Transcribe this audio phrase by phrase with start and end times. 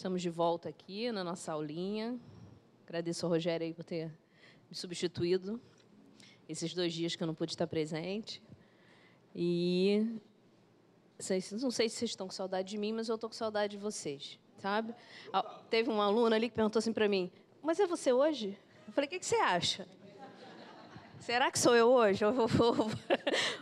[0.00, 2.18] Estamos de volta aqui na nossa aulinha.
[2.86, 4.10] Agradeço ao Rogério aí por ter
[4.70, 5.60] me substituído
[6.48, 8.42] esses dois dias que eu não pude estar presente.
[9.34, 10.18] E
[11.60, 13.82] não sei se vocês estão com saudade de mim, mas eu estou com saudade de
[13.82, 14.94] vocês, sabe?
[15.68, 17.30] Teve uma aluna ali que perguntou assim para mim:
[17.62, 18.58] Mas é você hoje?
[18.86, 19.86] Eu falei: O que, que você acha?
[21.18, 22.24] Será que sou eu hoje?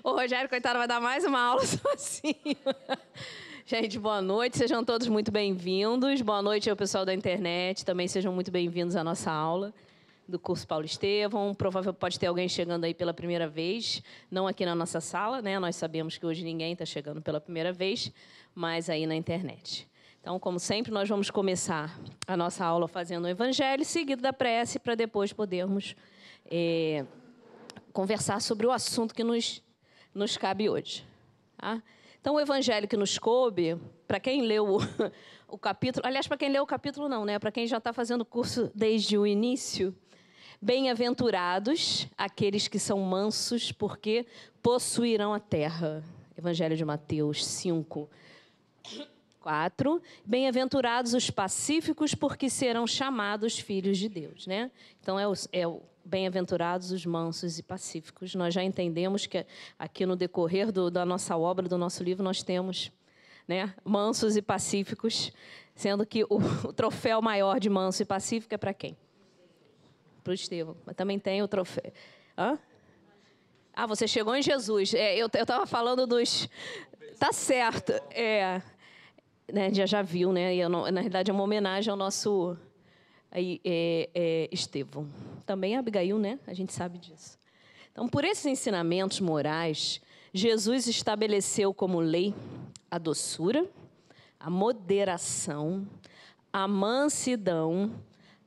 [0.05, 2.57] O Rogério, coitado, vai dar mais uma aula sozinho.
[3.71, 6.23] Gente, boa noite, sejam todos muito bem-vindos.
[6.23, 9.75] Boa noite ao pessoal da internet, também sejam muito bem-vindos à nossa aula
[10.27, 11.55] do curso Paulo Estevão.
[11.55, 15.59] Provavelmente pode ter alguém chegando aí pela primeira vez, não aqui na nossa sala, né?
[15.59, 18.11] Nós sabemos que hoje ninguém está chegando pela primeira vez,
[18.55, 19.87] mas aí na internet.
[20.19, 21.95] Então, como sempre, nós vamos começar
[22.27, 25.95] a nossa aula fazendo o Evangelho, seguido da prece, para depois podermos
[26.51, 27.05] é,
[27.93, 29.63] conversar sobre o assunto que nos,
[30.15, 31.07] nos cabe hoje.
[31.59, 31.83] Tá?
[32.29, 34.77] Então, o evangelho que nos coube, para quem leu
[35.49, 37.39] o, capítulo, aliás, para quem leu o capítulo, não, né?
[37.39, 39.97] Para quem já está fazendo o curso desde o início,
[40.61, 44.27] bem-aventurados aqueles que são mansos, porque
[44.63, 46.05] possuirão a terra.
[46.37, 48.11] Evangelho de Mateus 5.
[49.41, 50.03] 4.
[50.23, 54.47] Bem-aventurados os pacíficos, porque serão chamados filhos de Deus.
[54.47, 54.71] Né?
[55.01, 58.35] Então, é o, é o bem-aventurados os mansos e pacíficos.
[58.35, 59.45] Nós já entendemos que
[59.79, 62.91] aqui no decorrer do, da nossa obra, do nosso livro, nós temos
[63.47, 65.31] né, mansos e pacíficos,
[65.75, 68.97] sendo que o, o troféu maior de manso e pacífico é para quem?
[70.25, 70.77] Para o Estevão.
[70.85, 71.93] Mas também tem o troféu.
[72.37, 72.59] Hã?
[73.75, 74.93] Ah, você chegou em Jesus.
[74.95, 76.49] É, eu estava falando dos.
[77.19, 77.93] Tá certo.
[78.11, 78.61] É,
[79.53, 80.51] né, já, já viu, né?
[80.69, 82.57] Na realidade é uma homenagem ao nosso
[83.31, 85.09] aí, é, é, Estevão.
[85.49, 86.39] Também Abigail, né?
[86.47, 87.39] A gente sabe disso.
[87.91, 89.99] Então, por esses ensinamentos morais,
[90.31, 92.35] Jesus estabeleceu como lei
[92.91, 93.67] a doçura,
[94.39, 95.89] a moderação,
[96.53, 97.99] a mansidão,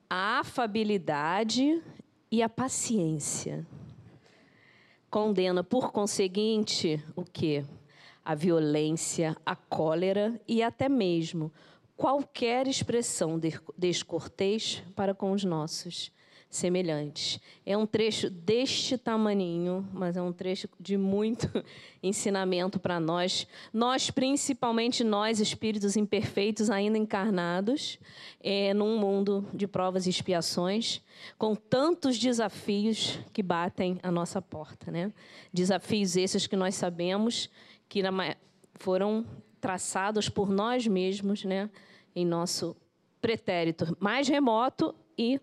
[0.08, 1.82] a afabilidade
[2.30, 3.66] e a paciência.
[5.10, 7.66] Condena, por conseguinte, o quê?
[8.24, 11.52] A violência, a cólera e até mesmo
[11.98, 13.42] qualquer expressão
[13.76, 16.12] descortês para com os nossos
[16.52, 17.40] semelhantes.
[17.66, 21.50] É um trecho deste tamaninho, mas é um trecho de muito
[22.04, 23.48] ensinamento para nós.
[23.74, 27.98] Nós, principalmente nós, espíritos imperfeitos, ainda encarnados,
[28.42, 31.02] é, num mundo de provas e expiações,
[31.38, 34.92] com tantos desafios que batem a nossa porta.
[34.92, 35.14] Né?
[35.54, 37.50] Desafios esses que nós sabemos
[37.88, 38.02] que
[38.76, 39.26] foram
[39.62, 41.70] traçados por nós mesmos, né?
[42.14, 42.76] em nosso
[43.22, 45.40] pretérito mais remoto e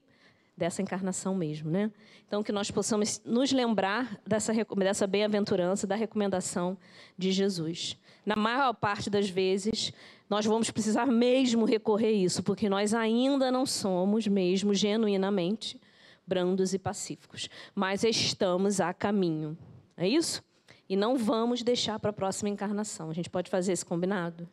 [0.59, 1.91] dessa encarnação mesmo, né?
[2.27, 6.77] Então que nós possamos nos lembrar dessa dessa bem-aventurança, da recomendação
[7.17, 7.97] de Jesus.
[8.27, 9.93] Na maior parte das vezes,
[10.29, 15.81] nós vamos precisar mesmo recorrer a isso, porque nós ainda não somos mesmo genuinamente
[16.27, 19.57] brandos e pacíficos, mas estamos a caminho.
[19.97, 20.43] É isso?
[20.89, 23.09] E não vamos deixar para a próxima encarnação.
[23.09, 24.47] A gente pode fazer esse combinado?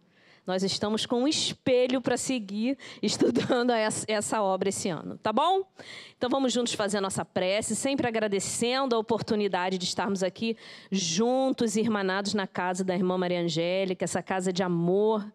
[0.46, 5.64] Nós estamos com um espelho para seguir estudando essa obra esse ano, tá bom?
[6.16, 10.56] Então vamos juntos fazer a nossa prece, sempre agradecendo a oportunidade de estarmos aqui
[10.92, 15.26] juntos, irmanados na casa da irmã Maria Angélica, essa casa de amor,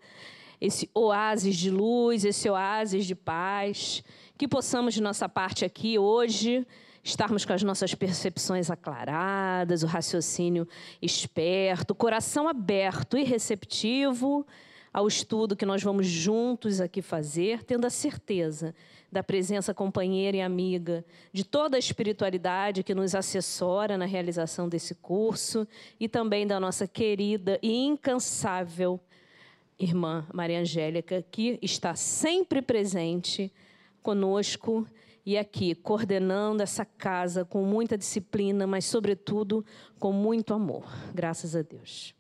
[0.61, 4.05] esse oásis de luz, esse oásis de paz.
[4.39, 6.65] Que possamos, de nossa parte aqui hoje,
[7.03, 10.69] estarmos com as nossas percepções aclaradas, o raciocínio
[11.03, 14.47] esperto, o coração aberto e receptivo
[14.93, 18.75] ao estudo que nós vamos juntos aqui fazer, tendo a certeza
[19.11, 24.95] da presença companheira e amiga de toda a espiritualidade que nos assessora na realização desse
[24.95, 25.67] curso
[25.99, 29.01] e também da nossa querida e incansável
[29.79, 33.51] irmã Maria Angélica, que está sempre presente
[34.03, 34.87] conosco
[35.25, 39.65] e aqui coordenando essa casa com muita disciplina, mas sobretudo
[39.99, 40.85] com muito amor.
[41.15, 42.15] Graças a Deus.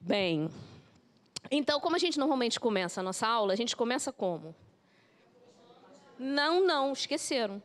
[0.00, 0.48] Bem,
[1.50, 4.54] então, como a gente normalmente começa a nossa aula, a gente começa como?
[6.18, 7.62] Não, não, esqueceram.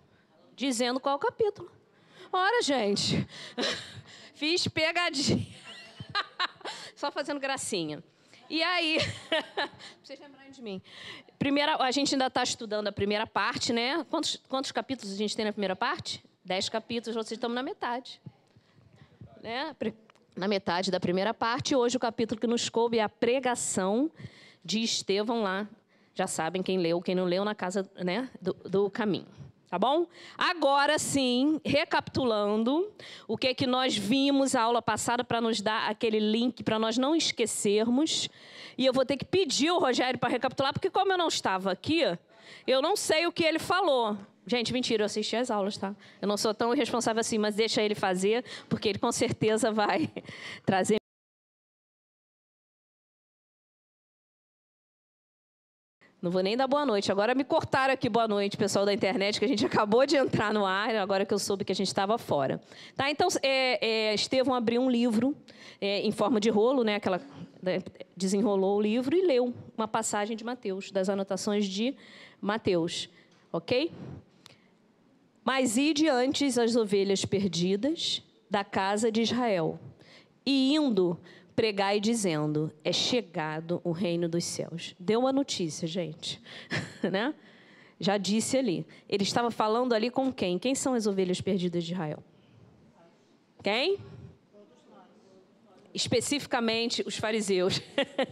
[0.56, 1.72] Dizendo qual é o capítulo.
[2.32, 3.28] Ora, gente,
[4.36, 5.48] fiz pegadinha.
[6.96, 8.04] Só fazendo gracinha.
[8.50, 8.98] E aí,
[10.04, 10.82] vocês lembrarem de mim.
[11.40, 14.06] Primeira, a gente ainda está estudando a primeira parte, né?
[14.10, 16.24] Quantos, quantos capítulos a gente tem na primeira parte?
[16.44, 18.22] Dez capítulos, vocês estão na metade.
[19.42, 19.76] Né?
[20.36, 21.76] Na metade da primeira parte.
[21.76, 24.10] Hoje o capítulo que nos coube é a pregação
[24.64, 25.68] de Estevão lá.
[26.14, 29.28] Já sabem quem leu, quem não leu na casa né, do, do caminho.
[29.70, 30.06] Tá bom?
[30.38, 32.92] Agora sim, recapitulando,
[33.26, 36.78] o que é que nós vimos a aula passada para nos dar aquele link para
[36.78, 38.28] nós não esquecermos.
[38.78, 41.72] E eu vou ter que pedir o Rogério para recapitular, porque como eu não estava
[41.72, 42.02] aqui,
[42.68, 44.18] eu não sei o que ele falou.
[44.46, 45.96] Gente, mentira, eu assisti as aulas, tá?
[46.22, 50.10] Eu não sou tão irresponsável assim, mas deixa ele fazer, porque ele com certeza vai
[50.66, 51.02] trazer
[56.22, 57.12] Não vou nem dar boa noite.
[57.12, 60.54] Agora me cortaram aqui boa noite, pessoal da internet, que a gente acabou de entrar
[60.54, 62.62] no ar, agora que eu soube que a gente estava fora.
[62.96, 63.10] Tá?
[63.10, 65.36] Então, é, é, Estevão abriu um livro
[65.80, 66.96] é, em forma de rolo, né?
[66.96, 67.20] Aquela,
[67.60, 67.80] né,
[68.16, 71.96] desenrolou o livro e leu uma passagem de Mateus, das anotações de
[72.40, 73.10] Mateus.
[73.52, 73.92] Ok?
[75.44, 79.80] Mas ide antes as ovelhas perdidas da casa de Israel,
[80.46, 81.20] e indo
[81.56, 84.96] pregai dizendo: é chegado o reino dos céus.
[85.00, 86.42] Deu a notícia, gente,
[87.12, 87.34] né?
[88.00, 88.86] Já disse ali.
[89.08, 90.58] Ele estava falando ali com quem?
[90.58, 92.24] Quem são as ovelhas perdidas de Israel?
[93.64, 94.00] Quem?
[95.94, 97.80] Especificamente os fariseus.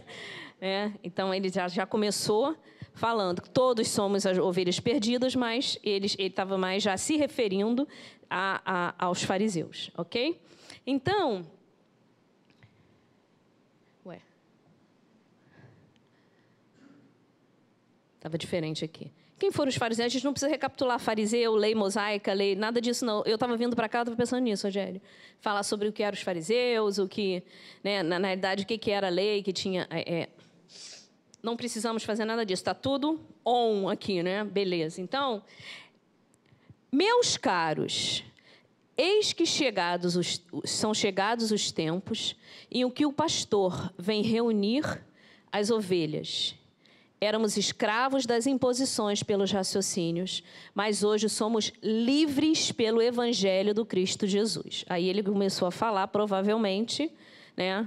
[0.60, 2.56] é, então ele já, já começou
[3.00, 7.88] falando que todos somos as ovelhas perdidas, mas eles, ele estava mais já se referindo
[8.28, 10.38] a, a, aos fariseus, ok?
[10.86, 11.46] Então,
[18.16, 19.10] Estava diferente aqui.
[19.38, 20.04] Quem foram os fariseus?
[20.04, 23.22] A gente não precisa recapitular fariseu, lei mosaica, lei, nada disso não.
[23.24, 25.00] Eu estava vindo para cá, estava pensando nisso, Rogério.
[25.40, 27.42] Falar sobre o que eram os fariseus, o que,
[27.82, 29.86] né, na, na realidade, o que, que era a lei, que tinha.
[29.88, 30.28] É, é
[31.42, 32.60] não precisamos fazer nada disso.
[32.60, 34.44] Está tudo on aqui, né?
[34.44, 35.00] Beleza.
[35.00, 35.42] Então,
[36.90, 38.24] meus caros,
[38.96, 42.36] eis que chegados os, são chegados os tempos
[42.70, 45.04] em que o pastor vem reunir
[45.52, 46.54] as ovelhas
[47.22, 50.42] Éramos escravos das imposições pelos raciocínios,
[50.74, 54.86] mas hoje somos livres pelo evangelho do Cristo Jesus.
[54.88, 57.12] Aí ele começou a falar, provavelmente,
[57.54, 57.86] né?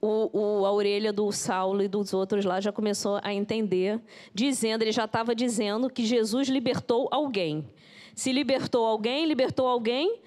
[0.00, 4.00] O, o, a orelha do Saulo e dos outros lá já começou a entender,
[4.32, 7.66] dizendo, ele já estava dizendo que Jesus libertou alguém.
[8.14, 10.20] Se libertou alguém, libertou alguém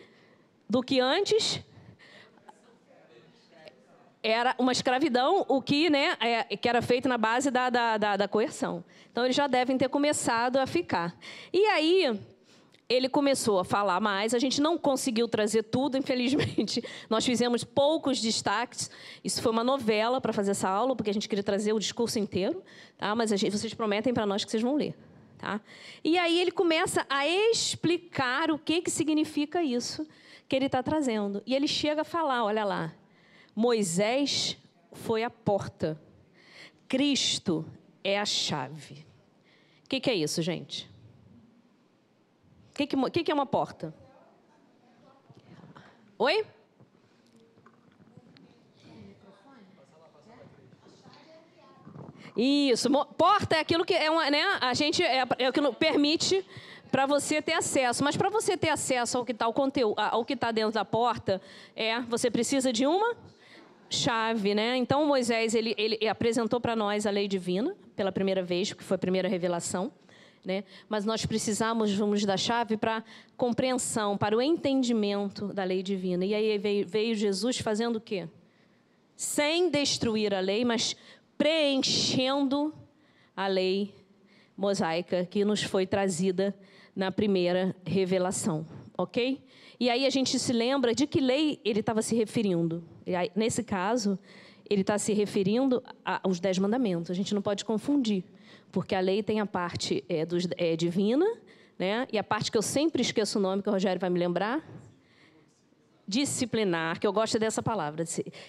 [0.69, 1.63] do que antes
[4.21, 8.18] era uma escravidão, o que, né, é, que era feito na base da, da, da,
[8.18, 8.83] da coerção.
[9.12, 11.16] Então, eles já devem ter começado a ficar.
[11.54, 12.19] E aí,
[12.89, 14.33] ele começou a falar mais.
[14.33, 16.83] A gente não conseguiu trazer tudo, infelizmente.
[17.07, 18.89] Nós fizemos poucos destaques.
[19.24, 22.18] Isso foi uma novela para fazer essa aula, porque a gente queria trazer o discurso
[22.18, 22.63] inteiro.
[22.97, 23.13] Tá?
[23.13, 24.95] Mas gente, vocês prometem para nós que vocês vão ler.
[25.38, 25.62] Tá?
[26.03, 30.06] E aí ele começa a explicar o que, que significa isso
[30.47, 31.44] que ele está trazendo.
[31.45, 32.94] E ele chega a falar: olha lá,
[33.56, 34.57] Moisés
[34.92, 36.01] foi a porta,
[36.88, 37.63] Cristo
[38.03, 39.06] é a chave.
[39.85, 40.88] O que, que, é isso, gente?
[42.84, 43.94] O que, que, que é uma porta?
[46.18, 46.46] Oi?
[52.38, 54.42] Isso, porta é aquilo que é uma, né?
[54.62, 56.46] A gente é, é o que permite
[56.90, 58.02] para você ter acesso.
[58.04, 61.42] Mas para você ter acesso ao que está ao que está dentro da porta,
[61.76, 63.16] é você precisa de uma
[63.90, 64.78] chave, né?
[64.78, 68.96] Então Moisés ele, ele apresentou para nós a lei divina pela primeira vez, que foi
[68.96, 69.92] a primeira revelação,
[70.44, 70.63] né?
[70.88, 73.03] Mas nós precisamos, vamos da chave para
[73.36, 76.25] compreensão, para o entendimento da lei divina.
[76.25, 78.28] E aí veio, veio Jesus fazendo o quê?
[79.16, 80.95] Sem destruir a lei, mas
[81.37, 82.73] preenchendo
[83.35, 83.94] a lei
[84.56, 86.54] mosaica que nos foi trazida
[86.95, 88.66] na primeira revelação,
[88.97, 89.42] ok?
[89.80, 92.83] E aí a gente se lembra de que lei ele estava se referindo.
[93.07, 94.19] Aí, nesse caso,
[94.69, 97.09] ele está se referindo aos dez mandamentos.
[97.09, 98.25] A gente não pode confundir,
[98.71, 101.26] porque a lei tem a parte é, dos, é, divina,
[101.78, 102.07] né?
[102.11, 104.64] e a parte que eu sempre esqueço o nome, que o Rogério vai me lembrar,
[106.09, 108.04] disciplinar, que eu gosto dessa palavra,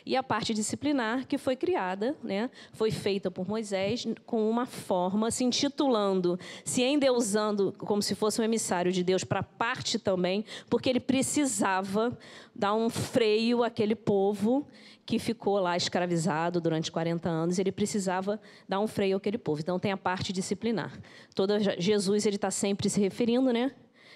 [0.07, 5.31] e a parte disciplinar que foi criada, né, foi feita por Moisés com uma forma,
[5.31, 10.89] se intitulando, se endeusando como se fosse um emissário de Deus para parte também, porque
[10.89, 12.19] ele precisava
[12.57, 14.67] dar um freio àquele povo
[15.05, 19.61] que ficou lá escravizado durante 40 anos, ele precisava dar um freio àquele povo.
[19.61, 20.99] Então tem a parte disciplinar.
[21.35, 23.71] Toda Jesus ele está sempre se referindo, né,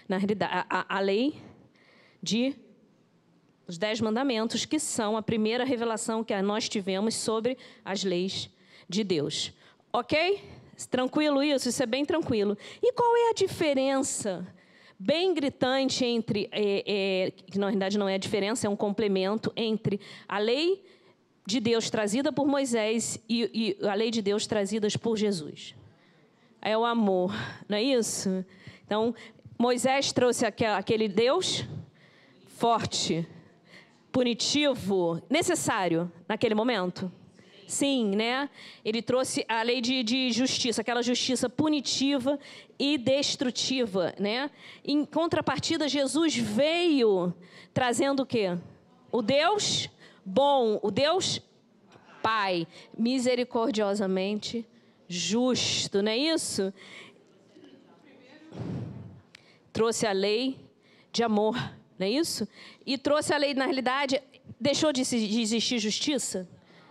[0.09, 1.35] na realidade, a, a lei
[2.23, 2.64] de
[3.67, 8.51] os Dez Mandamentos, que são a primeira revelação que nós tivemos sobre as leis
[8.89, 9.53] de Deus.
[9.93, 10.43] Ok?
[10.91, 11.69] Tranquilo isso?
[11.69, 12.59] Isso é bem tranquilo.
[12.83, 14.47] E qual é a diferença
[14.99, 19.53] bem gritante entre, é, é, que na verdade não é a diferença, é um complemento
[19.57, 20.83] entre a lei
[21.47, 25.75] de Deus trazida por Moisés e, e a lei de Deus trazida por Jesus?
[26.61, 27.33] É o amor,
[27.69, 28.45] não é isso?
[28.87, 29.15] Então,
[29.59, 31.65] Moisés trouxe aquele Deus
[32.49, 33.27] forte,
[34.15, 37.11] punitivo, necessário naquele momento?
[37.67, 38.49] Sim, né?
[38.85, 42.39] Ele trouxe a lei de, de, justiça, aquela justiça punitiva
[42.79, 44.53] e destrutiva, né?
[44.85, 47.35] Em contrapartida, Jesus veio
[47.73, 48.57] trazendo o quê?
[49.11, 49.91] O Deus
[50.25, 51.43] bom, o Deus
[52.23, 54.65] Pai, misericordiosamente
[55.09, 56.73] justo, não é isso?
[59.73, 60.57] Trouxe a lei
[61.13, 61.57] de amor,
[61.99, 62.49] não é isso?
[62.85, 64.21] E trouxe a lei, na realidade,
[64.61, 66.49] deixou de, existir justiça?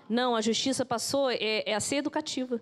[0.09, 2.61] Não, a justiça passou é, é a ser educativa.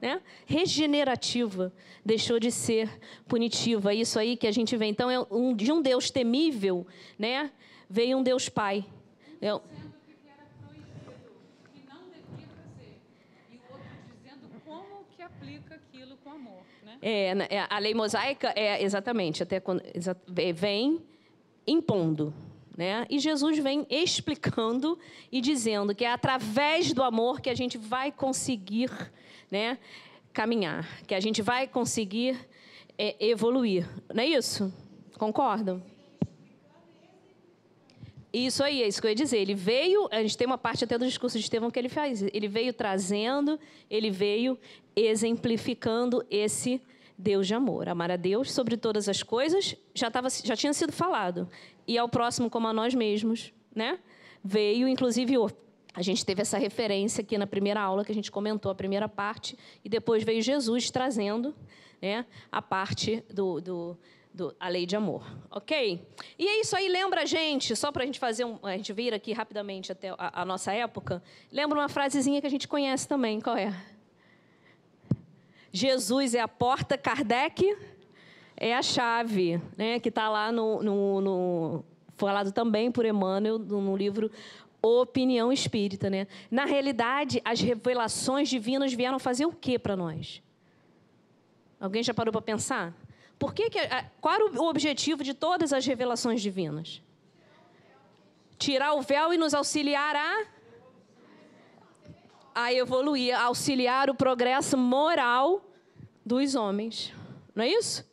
[0.00, 0.20] Né?
[0.46, 1.72] regenerativa,
[2.04, 2.90] deixou de ser
[3.28, 3.92] punitiva.
[3.92, 4.86] É isso aí que a gente vê.
[4.86, 6.84] Então, é um, de um Deus temível,
[7.16, 7.52] né?
[7.88, 8.84] veio um Deus Pai.
[9.40, 9.50] É,
[17.00, 19.82] É, né, é, a lei mosaica é exatamente até quando
[20.54, 21.00] vem
[21.66, 22.32] impondo,
[22.76, 23.06] né?
[23.08, 24.98] E Jesus vem explicando
[25.30, 28.90] e dizendo que é através do amor que a gente vai conseguir,
[29.50, 29.78] né,
[30.32, 32.38] caminhar, que a gente vai conseguir
[32.96, 34.72] é, evoluir, não é isso?
[35.18, 35.82] Concordam?
[38.32, 39.36] Isso aí, é isso que eu ia dizer.
[39.38, 42.22] Ele veio, a gente tem uma parte até do discurso de Estevão que ele faz.
[42.22, 44.58] Ele veio trazendo, ele veio
[44.96, 46.80] exemplificando esse
[47.22, 47.88] Deus de amor.
[47.88, 51.48] Amar a Deus sobre todas as coisas já, tava, já tinha sido falado.
[51.86, 53.98] E ao próximo como a nós mesmos, né?
[54.44, 55.36] Veio, inclusive,
[55.94, 59.08] a gente teve essa referência aqui na primeira aula que a gente comentou, a primeira
[59.08, 61.54] parte, e depois veio Jesus trazendo
[62.00, 63.98] né, a parte do, do,
[64.34, 66.04] do, a lei de amor, ok?
[66.36, 68.92] E é isso aí, lembra a gente, só para a gente fazer um, a gente
[68.92, 73.06] vir aqui rapidamente até a, a nossa época, lembra uma frasezinha que a gente conhece
[73.06, 73.72] também, qual é?
[75.72, 77.76] Jesus é a porta, Kardec
[78.56, 81.84] é a chave, né, que está lá no, no, no,
[82.16, 84.30] falado também por Emmanuel no livro
[84.80, 86.10] Opinião Espírita.
[86.10, 86.26] Né?
[86.50, 90.42] Na realidade, as revelações divinas vieram fazer o que para nós?
[91.80, 92.94] Alguém já parou para pensar?
[93.38, 93.80] Por que, que
[94.20, 97.02] qual era o objetivo de todas as revelações divinas?
[98.56, 100.46] Tirar o véu e nos auxiliar a
[102.54, 105.64] a evoluir, a auxiliar o progresso moral
[106.24, 107.12] dos homens.
[107.54, 108.04] Não é isso?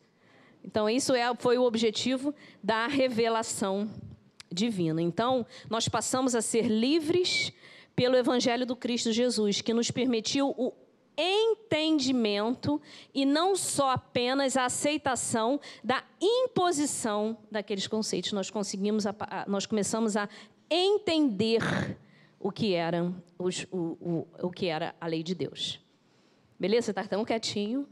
[0.64, 3.90] Então, isso é, foi o objetivo da revelação
[4.52, 5.02] divina.
[5.02, 7.52] Então, nós passamos a ser livres
[7.96, 10.74] pelo Evangelho do Cristo Jesus, que nos permitiu o
[11.18, 12.82] entendimento
[13.14, 18.32] e não só apenas a aceitação da imposição daqueles conceitos.
[18.32, 19.04] Nós conseguimos,
[19.48, 20.30] nós começamos a
[20.70, 21.62] entender
[22.40, 25.80] o que era, os, o, o, o que era a lei de Deus.
[26.60, 26.86] Beleza?
[26.86, 27.88] Você está tão quietinho.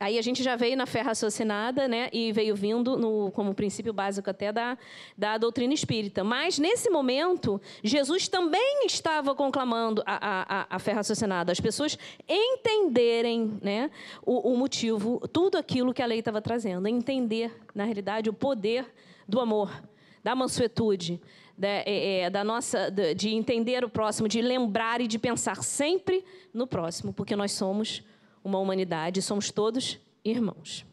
[0.00, 3.92] Aí a gente já veio na fé raciocinada, né, e veio vindo no, como princípio
[3.92, 4.78] básico até da,
[5.16, 6.22] da doutrina espírita.
[6.22, 13.58] Mas, nesse momento, Jesus também estava conclamando a, a, a fé raciocinada, as pessoas entenderem
[13.60, 13.90] né,
[14.24, 18.86] o, o motivo, tudo aquilo que a lei estava trazendo, entender, na realidade, o poder
[19.26, 19.82] do amor,
[20.28, 21.18] da mansuetude,
[21.56, 25.62] da, é, é, da nossa, de, de entender o próximo, de lembrar e de pensar
[25.62, 28.02] sempre no próximo, porque nós somos
[28.44, 30.84] uma humanidade, somos todos irmãos.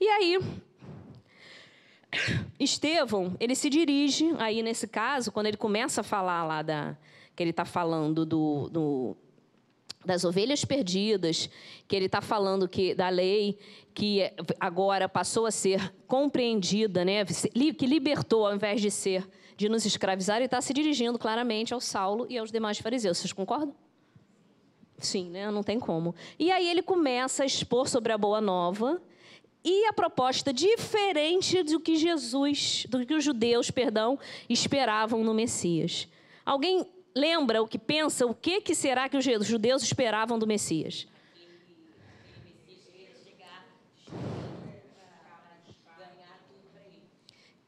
[0.00, 0.38] E aí,
[2.60, 6.96] Estevão, ele se dirige, aí nesse caso, quando ele começa a falar lá da.
[7.34, 9.16] que ele está falando do, do,
[10.04, 11.48] das ovelhas perdidas,
[11.86, 13.58] que ele está falando que da lei
[13.94, 19.84] que agora passou a ser compreendida, né, que libertou ao invés de ser de nos
[19.84, 23.18] escravizar, ele está se dirigindo claramente ao Saulo e aos demais fariseus.
[23.18, 23.74] Vocês concordam?
[24.98, 25.50] Sim, né?
[25.50, 26.14] Não tem como.
[26.38, 29.00] E aí ele começa a expor sobre a boa nova
[29.64, 34.18] e a proposta diferente do que Jesus, do que os judeus, perdão,
[34.48, 36.08] esperavam no Messias.
[36.44, 38.26] Alguém lembra o que pensa?
[38.26, 41.06] O que, que será que os judeus esperavam do Messias?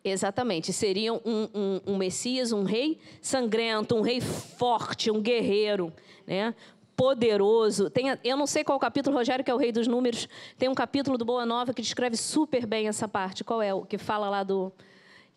[0.05, 0.71] Exatamente.
[0.71, 5.93] Seria um, um, um, Messias, um rei sangrento, um rei forte, um guerreiro.
[6.27, 6.55] Né?
[6.97, 7.91] poderoso.
[7.91, 10.75] Tem, eu não sei qual capítulo, Rogério, que é o rei dos números, tem um
[10.75, 13.43] capítulo do Boa Nova que descreve super bem essa parte.
[13.43, 13.75] Qual é?
[13.75, 14.73] O que fala lá do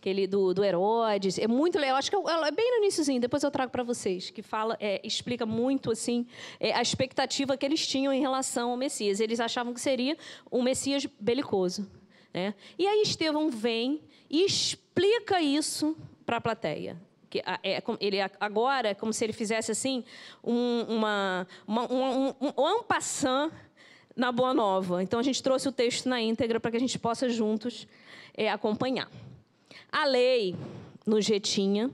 [0.08, 1.38] aquele do, do Herodes.
[1.38, 1.98] É muito legal.
[1.98, 5.02] Acho que é, é bem no iníciozinho, depois eu trago para vocês, que fala, é,
[5.04, 6.26] explica muito assim
[6.60, 9.20] é, a expectativa que eles tinham em relação ao Messias.
[9.20, 10.18] Eles achavam que seria
[10.52, 11.90] um Messias belicoso.
[12.34, 12.54] Né?
[12.80, 16.98] E aí Estevão vem e explica isso para a plateia
[17.30, 20.02] que é, ele agora como se ele fizesse assim
[20.42, 23.52] um, uma, uma um, um, um passant
[24.16, 25.04] na Boa Nova.
[25.04, 27.86] Então a gente trouxe o texto na íntegra para que a gente possa juntos
[28.34, 29.10] é, acompanhar.
[29.92, 30.56] A lei
[31.06, 31.90] nos retinha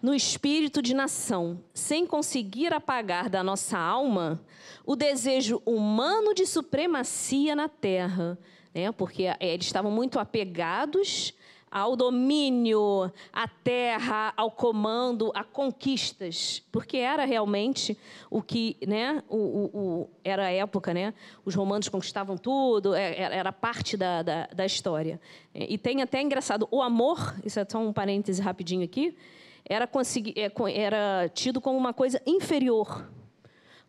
[0.00, 4.40] no espírito de nação, sem conseguir apagar da nossa alma
[4.84, 8.38] o desejo humano de supremacia na terra,
[8.74, 8.90] né?
[8.92, 11.34] porque é, eles estavam muito apegados
[11.72, 17.96] ao domínio, à terra, ao comando, a conquistas, porque era realmente
[18.30, 21.14] o que, né, o, o, o, era a época, né,
[21.46, 25.18] os romanos conquistavam tudo, é, era parte da, da, da história.
[25.54, 29.16] E tem até engraçado, o amor, isso é só um parêntese rapidinho aqui,
[29.64, 29.88] era,
[30.36, 33.08] é, era tido como uma coisa inferior,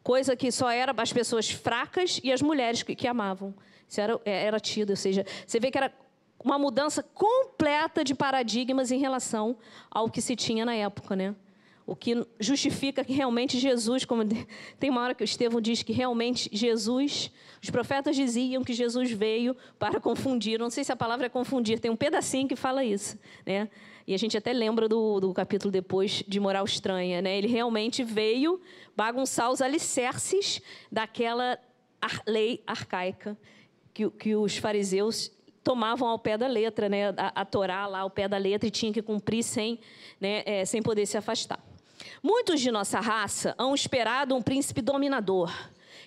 [0.02, 3.54] coisa que só era as pessoas fracas e as mulheres que, que amavam.
[3.90, 5.92] Isso era, é, era tido, ou seja, você vê que era
[6.44, 9.56] uma mudança completa de paradigmas em relação
[9.90, 11.36] ao que se tinha na época, né?
[11.86, 14.24] O que justifica que realmente Jesus, como
[14.80, 17.32] tem uma hora que o Estevão diz que realmente Jesus,
[17.62, 20.60] os profetas diziam que Jesus veio para confundir.
[20.60, 23.70] Não sei se a palavra é confundir, tem um pedacinho que fala isso, né?
[24.06, 27.38] E a gente até lembra do, do capítulo depois de Moral Estranha, né?
[27.38, 28.60] Ele realmente veio
[28.96, 31.58] bagunçar os alicerces daquela
[32.28, 33.38] lei arcaica
[33.94, 35.32] que, que os fariseus
[35.64, 38.72] tomavam ao pé da letra, né, a, a Torá lá ao pé da letra e
[38.72, 39.80] tinha que cumprir sem,
[40.20, 41.60] né, é, sem poder se afastar.
[42.22, 45.52] Muitos de nossa raça hão esperado um príncipe dominador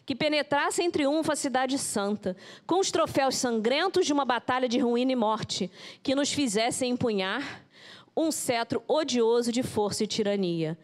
[0.04, 4.78] que penetrasse em triunfo a cidade santa, com os troféus sangrentos de uma batalha de
[4.78, 5.68] ruína e morte,
[6.00, 7.64] que nos fizesse empunhar
[8.16, 10.78] um cetro odioso de força e tirania.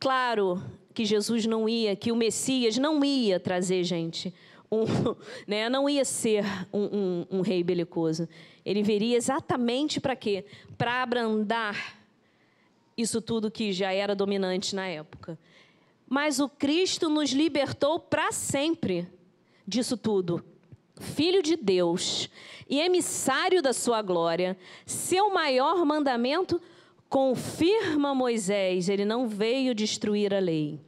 [0.00, 0.60] Claro
[0.92, 4.34] que Jesus não ia, que o Messias não ia trazer, gente,
[4.70, 4.84] um,
[5.46, 6.84] né, não ia ser um,
[7.30, 8.28] um, um rei belicoso.
[8.64, 10.44] Ele viria exatamente para quê?
[10.76, 11.98] Para abrandar
[12.96, 15.38] isso tudo que já era dominante na época.
[16.08, 19.06] Mas o Cristo nos libertou para sempre
[19.66, 20.44] disso tudo.
[21.00, 22.28] Filho de Deus
[22.68, 26.60] e emissário da sua glória, seu maior mandamento
[27.08, 30.80] confirma Moisés, ele não veio destruir a lei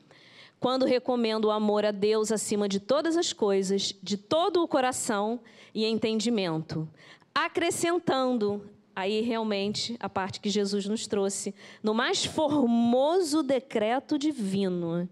[0.60, 5.40] quando recomendo o amor a Deus acima de todas as coisas, de todo o coração
[5.74, 6.86] e entendimento,
[7.34, 8.62] acrescentando
[8.94, 15.08] aí realmente a parte que Jesus nos trouxe, no mais formoso decreto divino,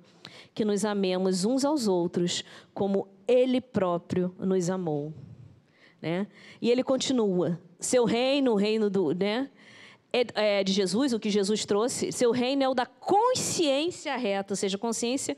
[0.55, 5.15] que nos amemos uns aos outros como Ele próprio nos amou.
[6.03, 6.27] Né?
[6.61, 9.49] E ele continua: seu reino, o reino do, né?
[10.19, 14.53] É, é, de Jesus, o que Jesus trouxe, seu reino é o da consciência reta,
[14.53, 15.37] ou seja, consciência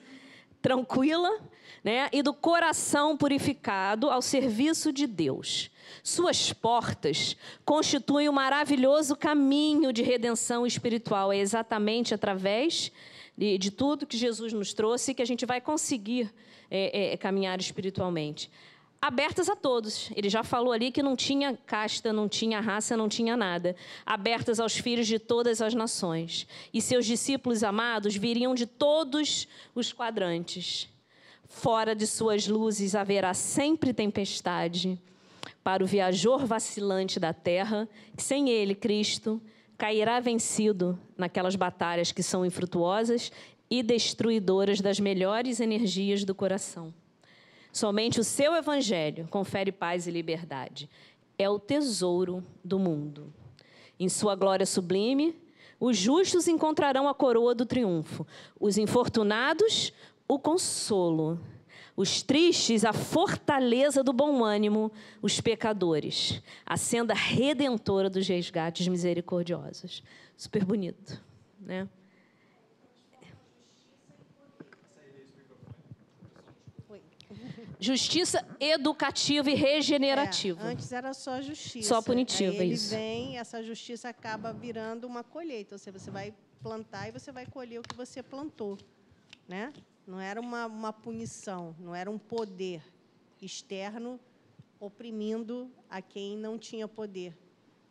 [0.62, 1.30] tranquila,
[1.82, 5.70] né, e do coração purificado ao serviço de Deus.
[6.02, 11.32] Suas portas constituem um maravilhoso caminho de redenção espiritual.
[11.32, 12.92] É exatamente através
[13.36, 16.30] de, de tudo que Jesus nos trouxe que a gente vai conseguir
[16.70, 18.50] é, é, caminhar espiritualmente
[19.00, 20.10] abertas a todos.
[20.14, 23.74] Ele já falou ali que não tinha casta, não tinha raça, não tinha nada.
[24.04, 26.46] Abertas aos filhos de todas as nações.
[26.72, 30.88] E seus discípulos amados viriam de todos os quadrantes.
[31.48, 35.00] Fora de suas luzes haverá sempre tempestade.
[35.64, 39.40] Para o viajor vacilante da terra, sem ele, Cristo,
[39.76, 43.32] cairá vencido naquelas batalhas que são infrutuosas
[43.70, 46.92] e destruidoras das melhores energias do coração.
[47.72, 50.88] Somente o seu evangelho confere paz e liberdade.
[51.38, 53.32] É o tesouro do mundo.
[53.98, 55.34] Em sua glória sublime,
[55.78, 58.26] os justos encontrarão a coroa do triunfo,
[58.58, 59.92] os infortunados,
[60.28, 61.40] o consolo,
[61.96, 70.02] os tristes, a fortaleza do bom ânimo, os pecadores, a senda redentora dos resgates misericordiosos.
[70.36, 71.22] Super bonito,
[71.60, 71.88] né?
[77.80, 80.60] Justiça educativa e regenerativa.
[80.62, 81.88] É, antes era só justiça.
[81.88, 82.90] Só punitiva, Aí ele isso.
[82.90, 85.74] vem, essa justiça acaba virando uma colheita.
[85.74, 88.78] Ou seja, você vai plantar e você vai colher o que você plantou.
[89.48, 89.72] Né?
[90.06, 92.82] Não era uma, uma punição, não era um poder
[93.40, 94.20] externo
[94.78, 97.36] oprimindo a quem não tinha poder.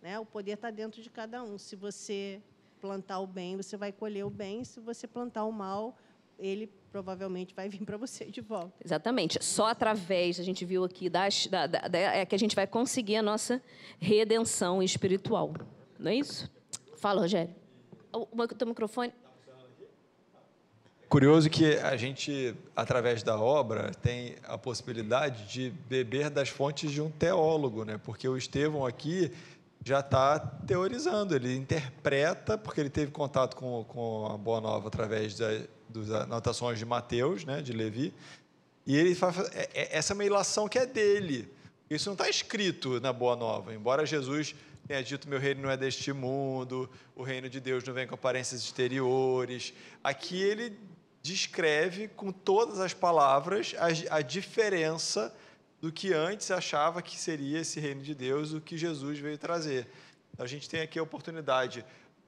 [0.02, 0.19] Né?
[0.19, 1.58] O poder está dentro de cada um.
[1.58, 2.41] Se você
[2.80, 4.63] plantar o bem, você vai colher o bem.
[4.63, 5.97] Se você plantar o mal,
[6.38, 8.73] ele provavelmente vai vir para você de volta.
[8.84, 9.43] Exatamente.
[9.43, 12.67] Só através, a gente viu aqui, das, da, da, da, é que a gente vai
[12.67, 13.62] conseguir a nossa
[13.99, 15.54] redenção espiritual.
[15.97, 16.49] Não é isso?
[16.97, 17.54] Fala, Rogério.
[18.12, 19.13] O, o teu microfone.
[21.08, 27.02] Curioso que a gente, através da obra, tem a possibilidade de beber das fontes de
[27.02, 27.99] um teólogo, né?
[28.04, 29.32] porque o Estevão aqui
[29.84, 35.36] já está teorizando, ele interpreta, porque ele teve contato com, com a Boa Nova através
[35.36, 35.47] da,
[35.89, 38.13] das anotações de Mateus, né, de Levi,
[38.86, 41.52] E ele fala, é, é, essa é uma ilação que é dele.
[41.89, 43.73] Isso não está escrito na Boa Nova.
[43.73, 44.56] Embora Jesus
[44.88, 48.15] tenha dito: Meu reino não é deste mundo, o reino de Deus não vem com
[48.15, 49.73] aparências exteriores.
[50.04, 50.78] Aqui ele
[51.21, 55.36] descreve com todas as palavras a, a diferença
[55.82, 59.88] do que antes achava que seria esse reino de Deus, o que Jesus veio trazer.
[60.38, 61.86] A gente tem aqui a oportunidade,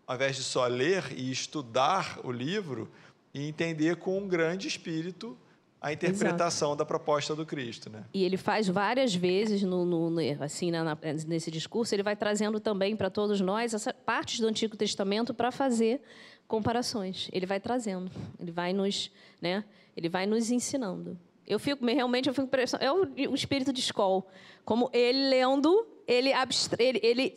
[0.08, 2.92] ao invés de só ler e estudar o livro,
[3.34, 5.38] e entender com um grande espírito
[5.82, 6.78] a interpretação Exato.
[6.78, 8.04] da proposta do Cristo, né?
[8.14, 12.96] E ele faz várias vezes no, no assim na, nesse discurso, ele vai trazendo também
[12.96, 16.00] para todos nós essa partes do Antigo Testamento para fazer
[16.48, 17.30] comparações.
[17.34, 19.10] Ele vai trazendo, ele vai nos,
[19.42, 19.64] né?
[19.98, 21.18] Ele vai nos ensinando.
[21.48, 22.86] Eu fico realmente eu fico impressionado.
[22.86, 24.24] É o, o espírito de escola,
[24.64, 27.36] como ele lendo, ele abstra, ele, ele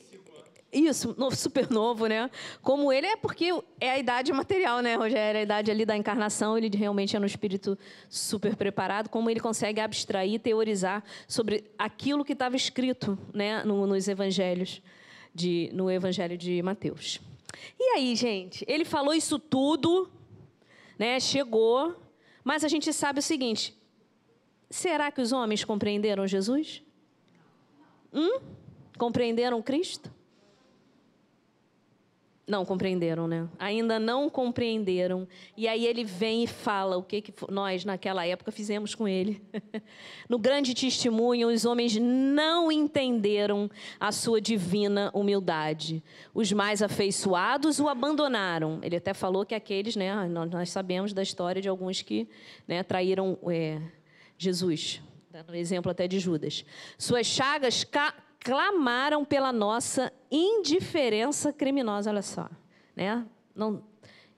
[0.74, 2.30] isso, super novo, né?
[2.60, 5.40] Como ele é porque é a idade material, né, Rogério?
[5.40, 9.08] A idade ali da encarnação, ele realmente é no espírito super preparado.
[9.08, 14.82] Como ele consegue abstrair, teorizar sobre aquilo que estava escrito, né, no, nos evangelhos,
[15.34, 17.20] de, no Evangelho de Mateus.
[17.78, 18.64] E aí, gente?
[18.68, 20.08] Ele falou isso tudo,
[20.98, 21.18] né?
[21.18, 21.94] Chegou,
[22.44, 23.76] mas a gente sabe o seguinte:
[24.70, 26.82] será que os homens compreenderam Jesus?
[28.12, 28.40] Hum?
[28.96, 30.12] Compreenderam Cristo?
[32.46, 33.48] Não compreenderam, né?
[33.58, 35.26] Ainda não compreenderam.
[35.56, 39.42] E aí ele vem e fala o que, que nós, naquela época, fizemos com ele.
[40.28, 46.04] no grande testemunho, os homens não entenderam a sua divina humildade.
[46.34, 48.78] Os mais afeiçoados o abandonaram.
[48.82, 50.14] Ele até falou que aqueles, né?
[50.26, 52.28] Nós sabemos da história de alguns que
[52.68, 53.80] né, traíram é,
[54.36, 55.00] Jesus.
[55.30, 56.62] Dando exemplo até de Judas.
[56.98, 57.84] Suas chagas
[58.44, 62.48] clamaram pela nossa indiferença criminosa, olha só,
[62.94, 63.26] né?
[63.56, 63.82] Não,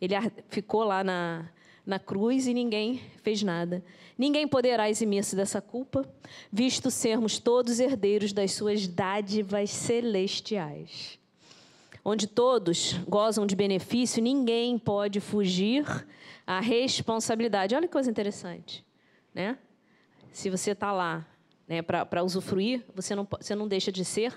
[0.01, 0.15] ele
[0.49, 1.51] ficou lá na,
[1.85, 3.85] na cruz e ninguém fez nada.
[4.17, 6.09] Ninguém poderá eximir-se dessa culpa,
[6.53, 11.19] visto sermos todos herdeiros das suas dádivas celestiais.
[12.05, 15.85] Onde todos gozam de benefício, ninguém pode fugir
[16.47, 17.75] à responsabilidade.
[17.75, 18.87] Olha que coisa interessante,
[19.35, 19.59] né?
[20.31, 21.27] Se você está lá
[21.69, 24.33] né, para usufruir, você não, você não deixa de ser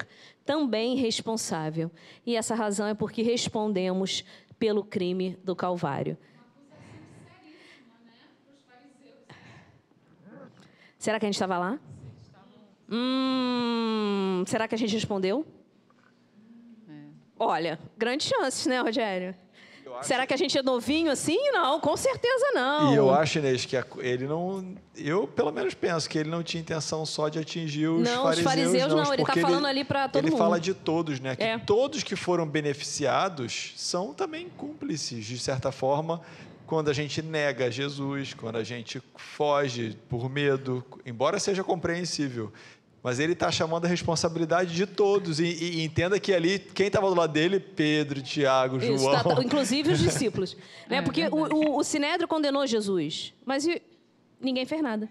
[0.45, 1.91] também responsável.
[2.25, 4.23] E essa razão é porque respondemos
[4.57, 6.17] pelo crime do Calvário.
[10.97, 11.79] Será que a gente estava lá?
[12.91, 15.45] Hum, será que a gente respondeu?
[16.89, 16.93] É.
[17.37, 19.33] Olha, grandes chances, né, Rogério?
[20.01, 21.37] Será que a gente é novinho assim?
[21.51, 22.93] Não, com certeza não.
[22.93, 24.75] E eu acho, Inês, que ele não.
[24.95, 28.37] Eu, pelo menos, penso que ele não tinha intenção só de atingir os não, fariseus.
[28.37, 30.39] Os fariseus, não, não ele está falando ali para todo ele mundo.
[30.39, 31.35] Ele fala de todos, né?
[31.35, 31.57] Que é.
[31.57, 36.21] todos que foram beneficiados são também cúmplices, de certa forma,
[36.69, 42.53] quando a gente nega Jesus, quando a gente foge por medo, embora seja compreensível.
[43.01, 45.39] Mas ele está chamando a responsabilidade de todos.
[45.39, 47.59] E, e, entenda que ali, quem estava do lado dele?
[47.59, 48.95] Pedro, Tiago, João.
[48.95, 50.57] Isso, tá, tá, inclusive os discípulos.
[50.89, 50.97] né?
[50.97, 53.65] É, Porque o, o, o Sinédrio condenou Jesus, mas
[54.41, 55.09] ninguém fez nada.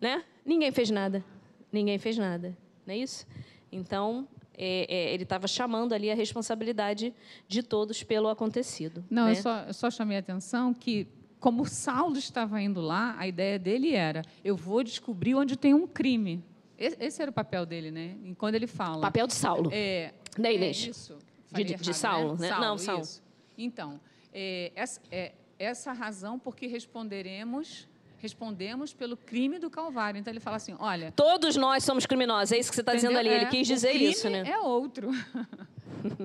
[0.00, 0.24] Né?
[0.44, 1.24] Ninguém fez nada.
[1.70, 2.56] Ninguém fez nada.
[2.86, 3.26] Não é isso?
[3.70, 7.12] Então, é, é, ele estava chamando ali a responsabilidade
[7.48, 9.04] de todos pelo acontecido.
[9.10, 9.32] Não, né?
[9.32, 11.06] eu, só, eu só chamei a atenção que,
[11.40, 15.86] como Saulo estava indo lá, a ideia dele era: eu vou descobrir onde tem um
[15.86, 16.42] crime.
[16.78, 18.16] Esse era o papel dele, né?
[18.36, 19.00] Quando ele fala.
[19.00, 19.70] Papel de Saulo.
[19.72, 20.84] É, da Inês.
[20.84, 21.18] É isso.
[21.52, 22.40] De, errado, de, Saulo, né?
[22.40, 22.48] né?
[22.48, 23.02] Saulo, Não, Saulo.
[23.02, 23.22] Isso.
[23.56, 24.00] Então,
[24.32, 27.88] é, essa, é, essa razão porque responderemos
[28.24, 30.18] respondemos pelo crime do Calvário.
[30.18, 31.12] Então ele fala assim, olha...
[31.12, 33.28] Todos nós somos criminosos, é isso que você está dizendo ali.
[33.28, 34.44] Ele é, quis dizer isso, né?
[34.46, 35.10] é outro.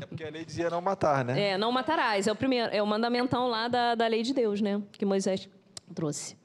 [0.01, 1.51] É porque a lei dizia não matar, né?
[1.51, 2.25] É, não matarás.
[2.25, 4.81] É o primeiro, é o mandamentão lá da, da lei de Deus, né?
[4.93, 5.49] Que Moisés
[5.93, 6.37] trouxe.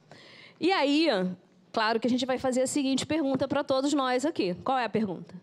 [0.60, 1.08] E aí,
[1.74, 4.54] Claro que a gente vai fazer a seguinte pergunta para todos nós aqui.
[4.62, 5.34] Qual é a pergunta?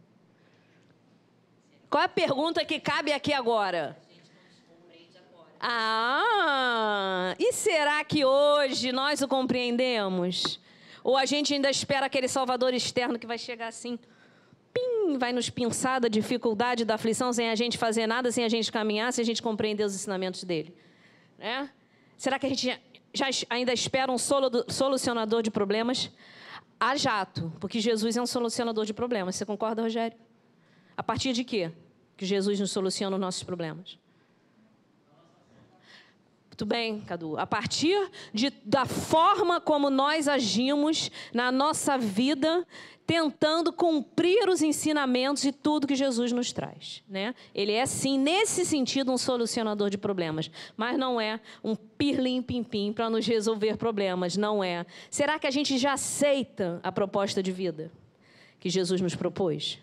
[1.90, 3.98] Qual é a pergunta que cabe aqui agora?
[5.60, 10.58] Ah, e será que hoje nós o compreendemos?
[11.04, 14.00] Ou a gente ainda espera aquele Salvador externo que vai chegar assim,
[14.74, 18.50] pim, vai nos pinçar da dificuldade, da aflição, sem a gente fazer nada, sem a
[18.50, 20.74] gente caminhar, sem a gente compreender os ensinamentos dele?
[21.38, 21.70] Né?
[22.18, 22.80] Será que a gente
[23.14, 26.10] já ainda espera um solucionador de problemas
[26.80, 29.36] a jato, porque Jesus é um solucionador de problemas.
[29.36, 30.18] Você concorda, Rogério?
[30.98, 31.72] A partir de quê
[32.18, 33.98] que Jesus nos soluciona os nossos problemas?
[36.62, 37.40] Muito bem, Cadu.
[37.40, 42.68] A partir de, da forma como nós agimos na nossa vida,
[43.04, 47.02] tentando cumprir os ensinamentos e tudo que Jesus nos traz.
[47.10, 47.34] Né?
[47.56, 53.10] Ele é, sim, nesse sentido, um solucionador de problemas, mas não é um pirlim-pim-pim para
[53.10, 54.86] nos resolver problemas, não é.
[55.10, 57.92] Será que a gente já aceita a proposta de vida
[58.60, 59.80] que Jesus nos propôs?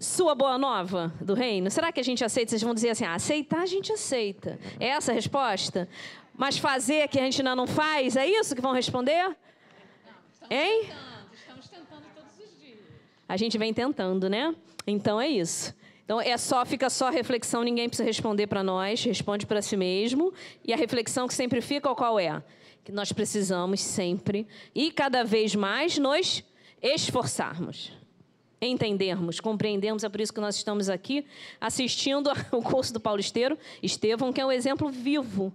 [0.00, 1.70] Sua boa nova do reino?
[1.70, 2.50] Será que a gente aceita?
[2.50, 4.58] Vocês vão dizer assim: ah, aceitar a gente aceita.
[4.78, 5.88] É essa a resposta?
[6.36, 8.16] Mas fazer que a gente ainda não faz?
[8.16, 9.36] É isso que vão responder?
[10.50, 10.88] Hein?
[11.32, 12.78] Estamos tentando todos os dias.
[13.28, 14.54] A gente vem tentando, né?
[14.86, 15.74] Então é isso.
[16.04, 20.32] Então é só fica só reflexão, ninguém precisa responder para nós, responde para si mesmo.
[20.64, 22.42] E a reflexão que sempre fica qual é?
[22.84, 26.42] Que nós precisamos sempre e cada vez mais nos
[26.80, 27.97] esforçarmos
[28.60, 30.04] entendermos, compreendermos.
[30.04, 31.24] É por isso que nós estamos aqui
[31.60, 35.52] assistindo o curso do Paulo Esteiro, Estevão, que é um exemplo vivo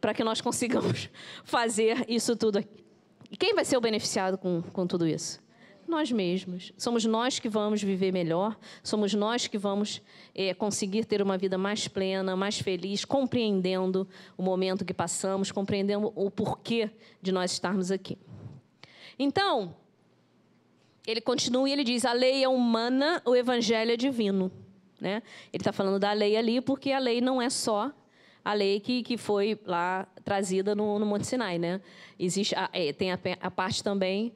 [0.00, 1.08] para que nós consigamos
[1.44, 2.82] fazer isso tudo aqui.
[3.30, 5.40] E quem vai ser o beneficiado com, com tudo isso?
[5.88, 6.72] Nós mesmos.
[6.76, 10.02] Somos nós que vamos viver melhor, somos nós que vamos
[10.34, 16.12] é, conseguir ter uma vida mais plena, mais feliz, compreendendo o momento que passamos, compreendendo
[16.14, 18.18] o porquê de nós estarmos aqui.
[19.18, 19.74] Então,
[21.06, 24.50] ele continua e ele diz: a lei é humana, o evangelho é divino.
[25.00, 25.22] Né?
[25.52, 27.92] Ele está falando da lei ali porque a lei não é só
[28.44, 31.58] a lei que, que foi lá trazida no, no Monte Sinai.
[31.58, 31.80] Né?
[32.18, 34.32] Existe a, é, tem a, a, parte também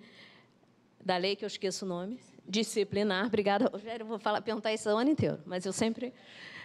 [1.04, 3.26] da lei que eu esqueço o nome, disciplinar.
[3.26, 4.02] Obrigada, Rogério.
[4.02, 6.12] Eu vou falar, perguntar isso o ano inteiro, mas eu sempre.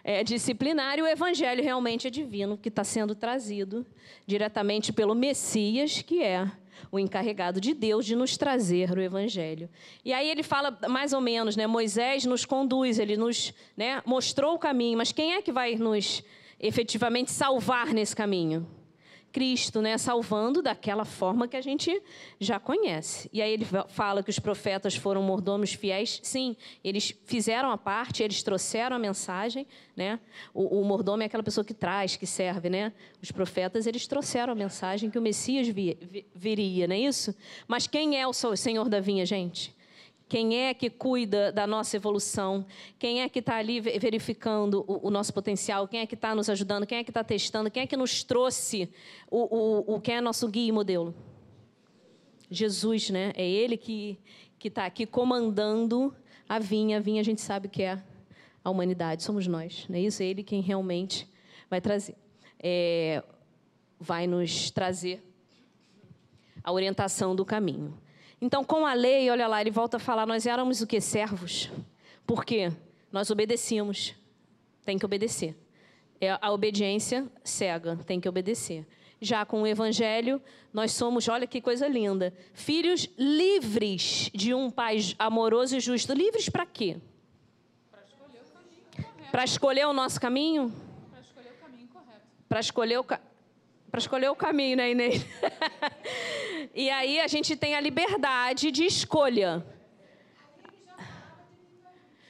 [0.03, 3.85] É disciplinar e o evangelho realmente é divino, que está sendo trazido
[4.25, 6.51] diretamente pelo Messias, que é
[6.91, 9.69] o encarregado de Deus de nos trazer o Evangelho.
[10.03, 11.67] E aí ele fala mais ou menos, né?
[11.67, 16.23] Moisés nos conduz, ele nos né, mostrou o caminho, mas quem é que vai nos
[16.59, 18.67] efetivamente salvar nesse caminho?
[19.31, 22.01] Cristo, né, salvando daquela forma que a gente
[22.39, 23.29] já conhece.
[23.31, 26.19] E aí ele fala que os profetas foram mordomos fiéis.
[26.21, 29.65] Sim, eles fizeram a parte, eles trouxeram a mensagem,
[29.95, 30.19] né?
[30.53, 32.91] O, o mordomo é aquela pessoa que traz, que serve, né?
[33.21, 37.35] Os profetas, eles trouxeram a mensagem que o Messias vi, vi, viria, não é isso?
[37.67, 39.73] Mas quem é o Senhor da vinha, gente?
[40.31, 42.65] Quem é que cuida da nossa evolução?
[42.97, 45.85] Quem é que está ali verificando o, o, nosso potencial?
[45.89, 46.87] Quem é que está nos ajudando?
[46.87, 47.69] Quem é que está testando?
[47.69, 48.89] Quem é que nos trouxe
[49.29, 51.13] o, o, o é nosso guia e modelo?
[52.49, 53.33] Jesus, né?
[53.35, 54.17] É Ele que
[54.57, 56.15] que está aqui comandando
[56.47, 56.95] a vinha.
[56.95, 58.01] A vinha a gente sabe que é
[58.63, 60.23] a humanidade, somos nós, não é isso?
[60.23, 61.27] É Ele quem realmente
[61.69, 62.15] vai trazer,
[62.57, 63.21] é,
[63.99, 65.21] vai nos trazer
[66.63, 67.99] a orientação do caminho.
[68.41, 70.99] Então, com a lei, olha lá, ele volta a falar: nós éramos o que?
[70.99, 71.69] Servos.
[72.25, 72.71] Por quê?
[73.11, 74.15] Nós obedecíamos.
[74.83, 75.55] Tem que obedecer.
[76.19, 78.87] É a obediência cega, tem que obedecer.
[79.19, 80.41] Já com o evangelho,
[80.73, 86.13] nós somos, olha que coisa linda, filhos livres de um pai amoroso e justo.
[86.13, 86.97] Livres para quê?
[89.31, 90.73] Para escolher o nosso caminho?
[91.11, 92.21] Para escolher o caminho correto.
[92.49, 93.30] Para escolher o caminho
[93.91, 95.25] para escolher o caminho, né, Inês?
[96.73, 99.65] e aí a gente tem a liberdade de escolha.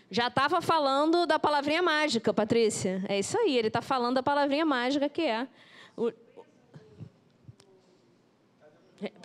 [0.10, 3.06] Já estava falando da palavrinha mágica, Patrícia.
[3.08, 5.48] É isso aí, ele está falando da palavrinha mágica que é.
[5.96, 6.12] O...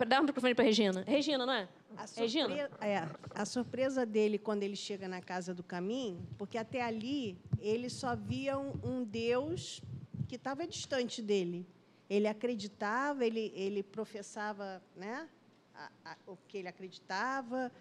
[0.07, 1.03] Dá um microfone para Regina.
[1.05, 1.67] Regina, não é?
[1.97, 2.69] A Regina?
[2.79, 7.89] É, a surpresa dele quando ele chega na casa do caminho, porque até ali ele
[7.89, 9.81] só via um, um Deus
[10.27, 11.65] que estava distante dele.
[12.09, 15.27] Ele acreditava, ele, ele professava né,
[15.73, 17.71] a, a, o que ele acreditava,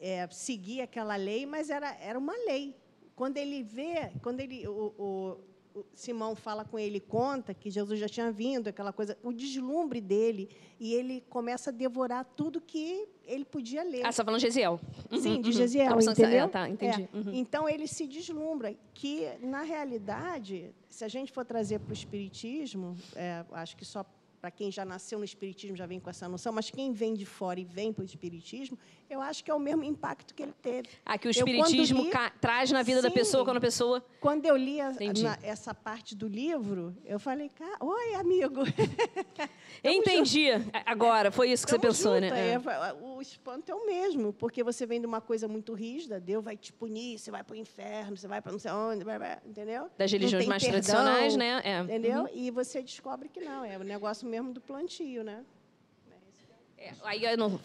[0.00, 2.76] é, seguia aquela lei, mas era, era uma lei.
[3.16, 5.40] Quando ele vê, quando ele, o, o,
[5.94, 10.48] Simão fala com ele, conta que Jesus já tinha vindo, aquela coisa, o deslumbre dele,
[10.78, 14.02] e ele começa a devorar tudo que ele podia ler.
[14.02, 14.80] Ah, você está falando de Gesiel.
[15.18, 15.52] Sim, de uhum.
[15.52, 16.44] Gesiel, entendeu?
[16.44, 17.08] É, tá, entendi.
[17.12, 17.16] É.
[17.16, 17.34] Uhum.
[17.34, 22.96] Então, ele se deslumbra, que, na realidade, se a gente for trazer para o Espiritismo,
[23.16, 24.04] é, acho que só
[24.44, 27.24] para quem já nasceu no Espiritismo já vem com essa noção, mas quem vem de
[27.24, 30.54] fora e vem para o Espiritismo, eu acho que é o mesmo impacto que ele
[30.60, 30.88] teve.
[31.04, 34.04] Ah, que o Espiritismo li, traz na vida sim, da pessoa quando a pessoa.
[34.20, 38.62] Quando eu li a, na, essa parte do livro, eu falei, oi, amigo.
[39.82, 40.52] Entendi.
[40.52, 40.70] Junto.
[40.86, 42.32] Agora, foi isso que Tamo você pensou, junto.
[42.32, 42.52] né?
[42.52, 42.58] É.
[43.02, 46.56] O espanto é o mesmo, porque você vem de uma coisa muito rígida, Deus vai
[46.56, 49.04] te punir, você vai para o inferno, você vai para não sei onde,
[49.46, 49.90] entendeu?
[49.96, 51.60] Das religiões mais perdão, tradicionais, né?
[51.64, 51.80] É.
[51.80, 52.22] Entendeu?
[52.22, 52.28] Uhum.
[52.32, 55.44] E você descobre que não, é o negócio mesmo do plantio, né?
[56.84, 57.22] É, aí,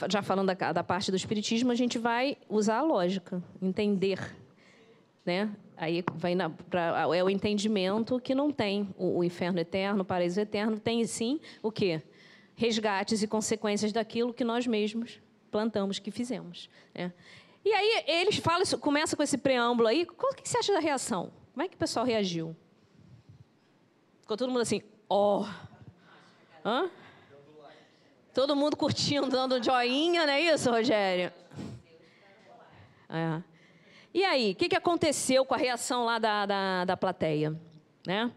[0.09, 4.19] já falando da, da parte do espiritismo, a gente vai usar a lógica, entender
[5.25, 5.55] né?
[5.77, 10.05] Aí vai na, pra, é o entendimento que não tem o, o inferno eterno, o
[10.05, 12.01] paraíso eterno, tem sim o quê?
[12.55, 16.69] Resgates e consequências daquilo que nós mesmos plantamos, que fizemos.
[16.93, 17.13] Né?
[17.63, 20.03] E aí eles falam, começa com esse preâmbulo aí.
[20.03, 21.31] O que você acha da reação?
[21.53, 22.55] Como é que o pessoal reagiu?
[24.21, 25.41] Ficou todo mundo assim, ó.
[25.41, 25.69] Oh.
[26.65, 26.89] Hã?
[28.33, 31.31] Todo mundo curtindo, dando joinha, não é isso, Rogério?
[33.09, 33.41] É.
[34.13, 37.59] E aí, o que, que aconteceu com a reação lá da, da, da plateia?
[38.05, 38.31] Né?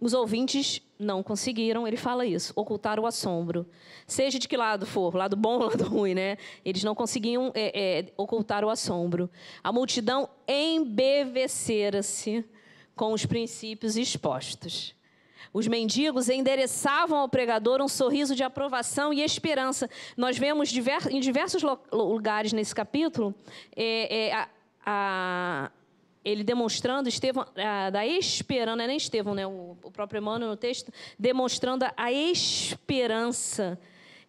[0.00, 3.66] Os ouvintes não conseguiram, ele fala isso, ocultar o assombro.
[4.06, 6.36] Seja de que lado for, lado bom ou lado ruim, né?
[6.64, 9.30] Eles não conseguiam é, é, ocultar o assombro.
[9.62, 12.44] A multidão embevecera-se
[12.94, 14.94] com os princípios expostos.
[15.52, 19.88] Os mendigos endereçavam ao pregador um sorriso de aprovação e esperança.
[20.16, 20.72] Nós vemos
[21.10, 23.34] em diversos lugares nesse capítulo
[23.76, 24.48] é, é, a,
[24.86, 25.70] a,
[26.24, 30.50] ele demonstrando, Estevão, a, da esperança, não é nem Estevão, né, o, o próprio Emmanuel
[30.50, 33.78] no texto, demonstrando a esperança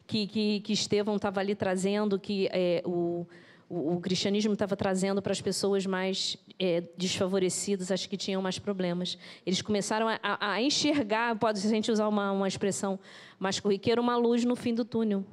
[0.06, 3.26] que, que, que Estevão estava ali trazendo, que é, o,
[3.70, 8.60] o, o, cristianismo estava trazendo para as pessoas mais é, desfavorecidas, as que tinham mais
[8.60, 9.18] problemas.
[9.46, 13.00] Eles começaram a, a enxergar, pode a gente usar uma, uma expressão
[13.40, 15.26] mais corriqueira, uma luz no fim do túnel,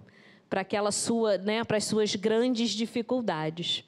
[0.49, 3.85] para aquela sua, né, para as suas grandes dificuldades.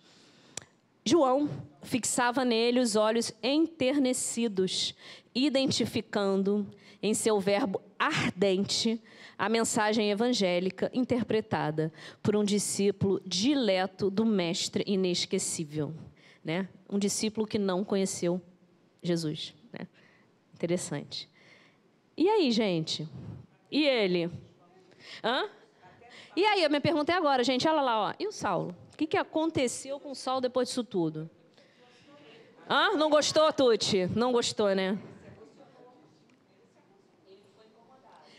[1.05, 1.49] João
[1.83, 4.95] fixava nele os olhos enternecidos,
[5.35, 6.67] identificando
[7.03, 9.01] em seu verbo ardente
[9.39, 11.93] a mensagem evangélica interpretada
[12.23, 15.95] por um discípulo dileto do mestre inesquecível,
[16.45, 16.69] né?
[16.89, 18.41] Um discípulo que não conheceu
[19.03, 19.87] Jesus, né?
[20.55, 21.29] Interessante.
[22.17, 23.09] E aí, gente?
[23.71, 24.31] E ele?
[25.23, 25.49] Hã?
[26.37, 28.15] E aí, a minha pergunta é agora, gente, olha lá, ó.
[28.19, 28.75] E o Saulo?
[28.93, 31.29] O que, que aconteceu com o Saulo depois disso tudo?
[32.69, 32.97] Hã?
[32.97, 34.07] Não gostou, Tuti?
[34.15, 34.99] Não gostou, né?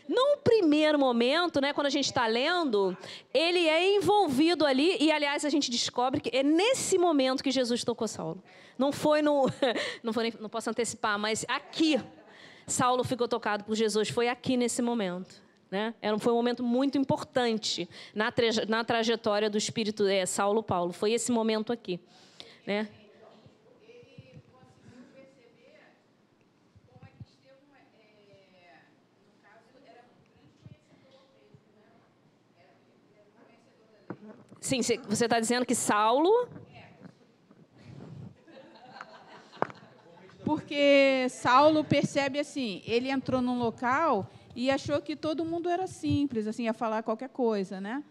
[0.08, 2.96] Num primeiro momento, né, quando a gente está lendo,
[3.34, 7.82] ele é envolvido ali, e aliás a gente descobre que é nesse momento que Jesus
[7.82, 8.42] tocou Saulo.
[8.78, 9.46] Não foi no.
[10.02, 12.00] Não, foi, não posso antecipar, mas aqui
[12.66, 15.42] Saulo ficou tocado por Jesus, foi aqui nesse momento.
[15.70, 15.94] Né?
[16.00, 18.32] Era, foi um momento muito importante na,
[18.68, 20.92] na trajetória do espírito é, Saulo Paulo.
[20.92, 21.98] Foi esse momento aqui.
[22.66, 22.88] Né?
[34.66, 36.48] Sim, você está dizendo que Saulo.
[40.44, 46.48] Porque Saulo percebe assim, ele entrou num local e achou que todo mundo era simples,
[46.48, 48.02] assim, ia falar qualquer coisa, né?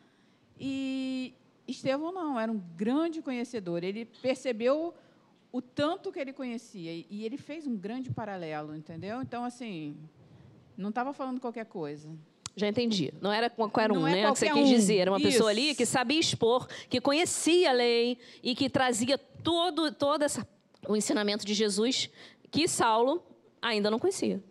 [0.58, 1.34] E
[1.68, 3.84] Estevão não, era um grande conhecedor.
[3.84, 4.94] Ele percebeu
[5.52, 9.22] o tanto que ele conhecia e ele fez um grande paralelo, entendeu?
[9.22, 9.98] Então, assim,
[10.78, 12.10] não estava falando qualquer coisa.
[12.56, 13.14] Já entendi.
[13.22, 14.20] Não era qualquer um, não é né?
[14.22, 14.98] É que você quis dizer.
[14.98, 15.28] Era uma Isso.
[15.28, 20.48] pessoa ali que sabia expor, que conhecia a lei e que trazia todo, todo essa,
[20.88, 22.10] o ensinamento de Jesus
[22.50, 23.22] que Saulo
[23.62, 24.42] ainda não conhecia.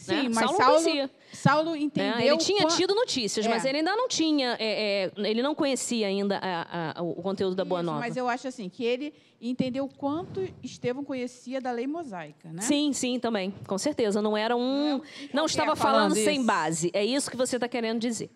[0.00, 0.22] Sim, né?
[0.30, 1.10] mas Saulo, Saulo, conhecia.
[1.30, 2.18] Saulo entendeu.
[2.18, 3.48] É, ele tinha tido notícias, é.
[3.50, 7.54] mas ele ainda não tinha, é, é, ele não conhecia ainda a, a, o conteúdo
[7.54, 8.00] da Boa Nova.
[8.00, 12.62] Mas eu acho assim que ele entendeu quanto Estevão conhecia da lei mosaica, né?
[12.62, 14.22] Sim, sim, também, com certeza.
[14.22, 15.02] Não era um, não,
[15.34, 16.90] não estava falando, falando sem base.
[16.94, 18.30] É isso que você está querendo dizer,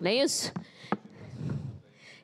[0.00, 0.52] não é isso?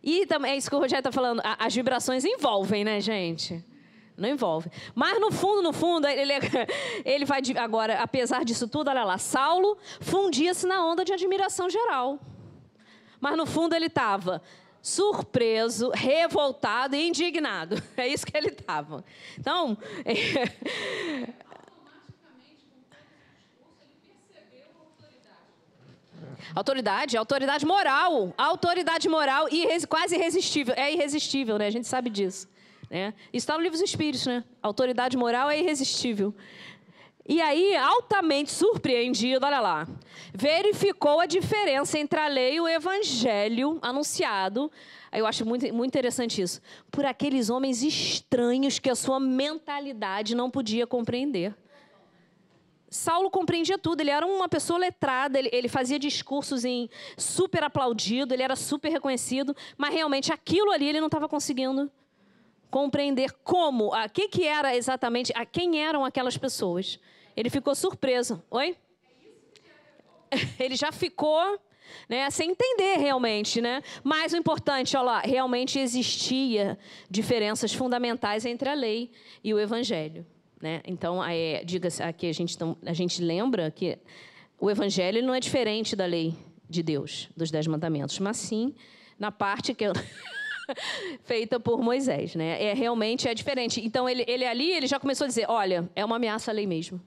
[0.01, 1.43] E também é isso que o Rogério está falando.
[1.59, 3.65] As vibrações envolvem, né, gente?
[4.17, 4.71] Não envolve.
[4.95, 6.33] Mas no fundo, no fundo, ele,
[7.05, 7.41] ele vai.
[7.59, 12.21] Agora, apesar disso tudo, olha lá, Saulo fundia-se na onda de admiração geral.
[13.21, 14.41] Mas no fundo ele estava
[14.81, 17.83] surpreso, revoltado e indignado.
[17.97, 19.05] É isso que ele estava.
[19.39, 19.77] Então.
[20.05, 21.45] É...
[26.55, 30.75] Autoridade, autoridade moral, autoridade moral e quase irresistível.
[30.77, 31.67] É irresistível, né?
[31.67, 32.49] A gente sabe disso.
[32.95, 33.13] Né?
[33.33, 34.45] Está no livro dos Espíritos, né?
[34.63, 36.33] Autoridade moral é irresistível.
[37.29, 39.89] E aí, altamente surpreendido, olha lá,
[40.33, 44.71] verificou a diferença entre a lei e o evangelho anunciado.
[45.11, 46.61] Eu acho muito, muito interessante isso.
[46.89, 51.53] Por aqueles homens estranhos que a sua mentalidade não podia compreender.
[52.89, 56.89] Saulo compreendia tudo, ele era uma pessoa letrada, ele, ele, fazia discursos em
[57.19, 61.91] super aplaudido, ele era super reconhecido, mas realmente aquilo ali ele não estava conseguindo
[62.75, 66.99] compreender como, a que, que era exatamente, a quem eram aquelas pessoas.
[67.37, 68.43] Ele ficou surpreso.
[68.51, 68.77] Oi?
[70.59, 71.57] Ele já ficou
[72.09, 72.29] né?
[72.31, 73.81] Sem entender realmente, né?
[74.03, 76.77] Mas o importante, olha lá, realmente existia
[77.09, 79.13] diferenças fundamentais entre a lei
[79.45, 80.27] e o evangelho,
[80.61, 80.81] né?
[80.85, 83.99] Então, é, diga-se aqui a gente a gente lembra que
[84.59, 86.35] o evangelho não é diferente da lei
[86.69, 88.75] de Deus, dos dez mandamentos, mas sim
[89.17, 89.93] na parte que eu
[91.25, 92.63] feita por Moisés, né?
[92.63, 93.85] É realmente é diferente.
[93.85, 96.67] Então ele, ele ali ele já começou a dizer, olha, é uma ameaça à lei
[96.67, 97.01] mesmo.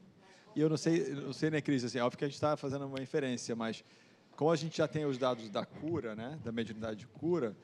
[0.56, 2.88] E eu não sei, não sei, né, Cris, assim, óbvio que a gente está fazendo
[2.88, 3.84] uma inferência, mas
[4.36, 7.56] como a gente já tem os dados da cura, né, da mediunidade de cura,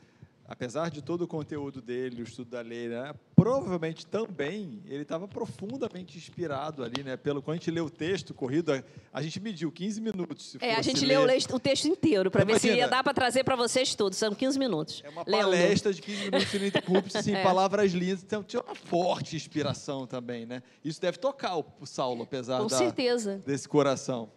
[0.47, 5.27] apesar de todo o conteúdo dele, o estudo da lei, né, provavelmente também ele estava
[5.27, 7.17] profundamente inspirado ali, né?
[7.17, 8.71] Pelo quando a gente lê o texto corrido,
[9.11, 10.57] a, gente mediu 15 minutos.
[10.59, 13.55] é, a gente leu o texto inteiro para ver se ia dar para trazer para
[13.55, 14.13] vocês tudo.
[14.13, 15.01] São 15 minutos.
[15.03, 15.41] É uma lendo.
[15.41, 17.43] palestra de 15 minutos ininterruptos, assim, é.
[17.43, 18.23] palavras lindas.
[18.23, 20.61] Então tinha uma forte inspiração também, né?
[20.83, 23.41] Isso deve tocar o, o Saulo, apesar Com da, certeza.
[23.45, 24.29] desse coração.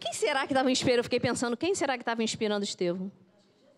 [0.00, 1.00] Quem será que estava inspirando?
[1.00, 3.10] Eu fiquei pensando, quem será que estava inspirando Estevão?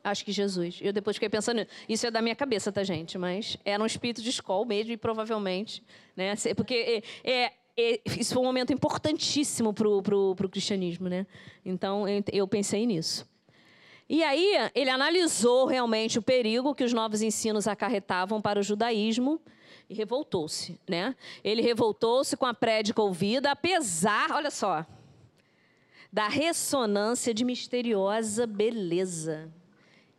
[0.07, 0.79] Acho que Jesus.
[0.81, 3.19] Eu depois fiquei pensando, isso é da minha cabeça, tá, gente?
[3.19, 5.83] Mas era um espírito de escola mesmo, e provavelmente,
[6.15, 6.33] né?
[6.55, 11.27] Porque é, é, é isso foi um momento importantíssimo para o cristianismo, né?
[11.65, 13.29] Então, eu, eu pensei nisso.
[14.09, 19.41] E aí, ele analisou realmente o perigo que os novos ensinos acarretavam para o judaísmo
[19.91, 21.17] e revoltou-se, né?
[21.43, 24.87] Ele revoltou-se com a prédica ouvida, apesar, olha só,
[26.13, 29.53] da ressonância de misteriosa beleza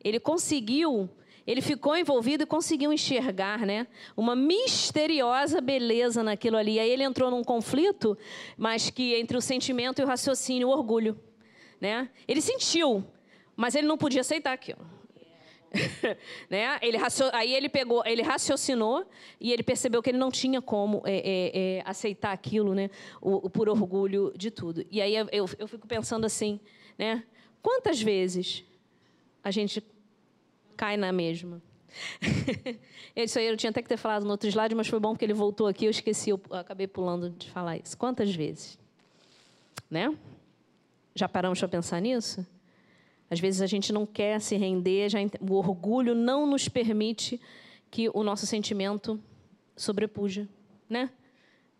[0.03, 1.09] ele conseguiu,
[1.45, 6.79] ele ficou envolvido e conseguiu enxergar, né, uma misteriosa beleza naquilo ali.
[6.79, 8.17] Aí ele entrou num conflito,
[8.57, 11.19] mas que entre o sentimento e o raciocínio, o orgulho,
[11.79, 12.09] né?
[12.27, 13.03] Ele sentiu,
[13.55, 14.97] mas ele não podia aceitar aquilo.
[16.49, 16.79] né?
[16.81, 16.97] ele
[17.33, 19.05] aí ele pegou, ele raciocinou
[19.39, 22.89] e ele percebeu que ele não tinha como é, é, é, aceitar aquilo, né?
[23.21, 24.85] O, o, por orgulho de tudo.
[24.89, 26.59] E aí eu, eu fico pensando assim,
[26.97, 27.23] né?
[27.61, 28.63] Quantas vezes
[29.47, 29.81] a gente
[30.75, 31.61] cai na mesma.
[33.15, 35.23] isso aí eu tinha até que ter falado no outro slide, mas foi bom porque
[35.23, 37.97] ele voltou aqui, eu esqueci, eu acabei pulando de falar isso.
[37.97, 38.77] Quantas vezes?
[39.89, 40.13] Né?
[41.15, 42.45] Já paramos para pensar nisso?
[43.29, 47.39] Às vezes a gente não quer se render, já, o orgulho não nos permite
[47.89, 49.17] que o nosso sentimento
[49.77, 50.47] sobrepuja,
[50.89, 51.09] né?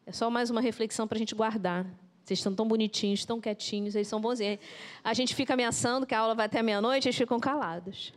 [0.06, 1.86] É só mais uma reflexão para a gente guardar.
[2.28, 4.40] Vocês estão tão bonitinhos, tão quietinhos, eles são bons.
[5.02, 8.12] A gente fica ameaçando que a aula vai até meia-noite, eles ficam calados.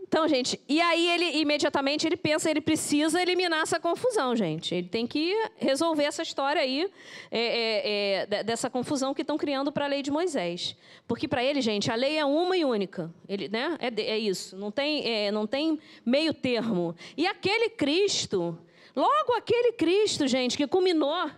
[0.00, 4.74] Então, gente, e aí ele imediatamente ele pensa, ele precisa eliminar essa confusão, gente.
[4.74, 6.90] Ele tem que resolver essa história aí
[7.30, 10.74] é, é, é, dessa confusão que estão criando para a lei de Moisés,
[11.06, 13.12] porque para ele, gente, a lei é uma e única.
[13.28, 13.76] Ele, né?
[13.78, 14.56] É, é isso.
[14.56, 16.96] Não tem, é, não tem meio termo.
[17.18, 18.58] E aquele Cristo,
[18.96, 21.30] logo aquele Cristo, gente, que culminou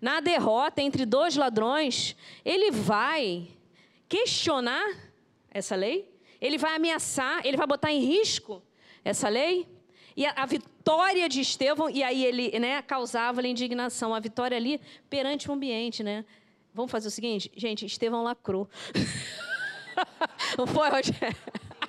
[0.00, 3.48] na derrota entre dois ladrões, ele vai
[4.08, 4.86] questionar
[5.50, 6.08] essa lei?
[6.40, 8.62] Ele vai ameaçar, ele vai botar em risco
[9.04, 9.66] essa lei?
[10.16, 14.80] E a, a vitória de Estevão, e aí ele né, causava indignação, a vitória ali
[15.08, 16.24] perante o ambiente, né?
[16.74, 18.68] Vamos fazer o seguinte, gente, Estevão lacrou.
[20.56, 21.36] Não foi, Rogério?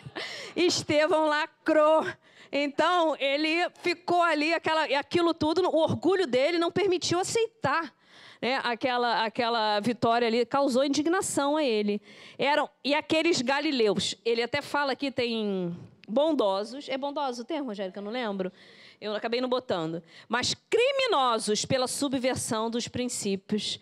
[0.56, 2.06] Estevão lacrou.
[2.52, 7.94] Então, ele ficou ali, aquela, aquilo tudo, o orgulho dele não permitiu aceitar
[8.42, 12.02] né, aquela, aquela vitória ali causou indignação a ele.
[12.38, 15.76] Eram e aqueles galileus, ele até fala que tem
[16.08, 18.52] bondosos, é bondoso o termo, que eu não lembro.
[19.00, 20.04] Eu acabei não botando.
[20.28, 23.80] Mas criminosos pela subversão dos princípios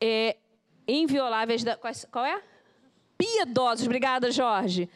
[0.00, 0.36] é,
[0.86, 1.76] invioláveis da.
[1.76, 2.40] Qual é?
[3.18, 4.88] Piedosos, obrigada, Jorge.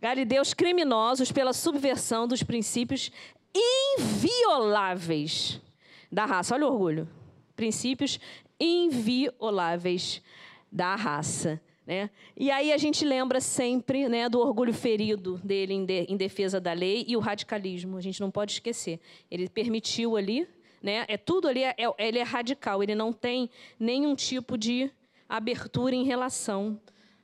[0.00, 3.10] Galileus criminosos pela subversão dos princípios
[3.98, 5.60] invioláveis
[6.10, 6.54] da raça.
[6.54, 7.08] Olha o orgulho
[7.54, 8.18] princípios
[8.58, 10.22] invioláveis
[10.70, 11.60] da raça.
[11.86, 12.08] Né?
[12.36, 16.60] E aí a gente lembra sempre né, do orgulho ferido dele em, de, em, defesa
[16.60, 17.96] da lei e o radicalismo.
[17.96, 18.98] A gente não pode esquecer.
[19.30, 20.48] Ele permitiu ali,
[20.82, 22.82] né, é tudo ali, é, é, ele é radical.
[22.82, 24.90] Ele não tem nenhum tipo de
[25.28, 26.80] abertura em relação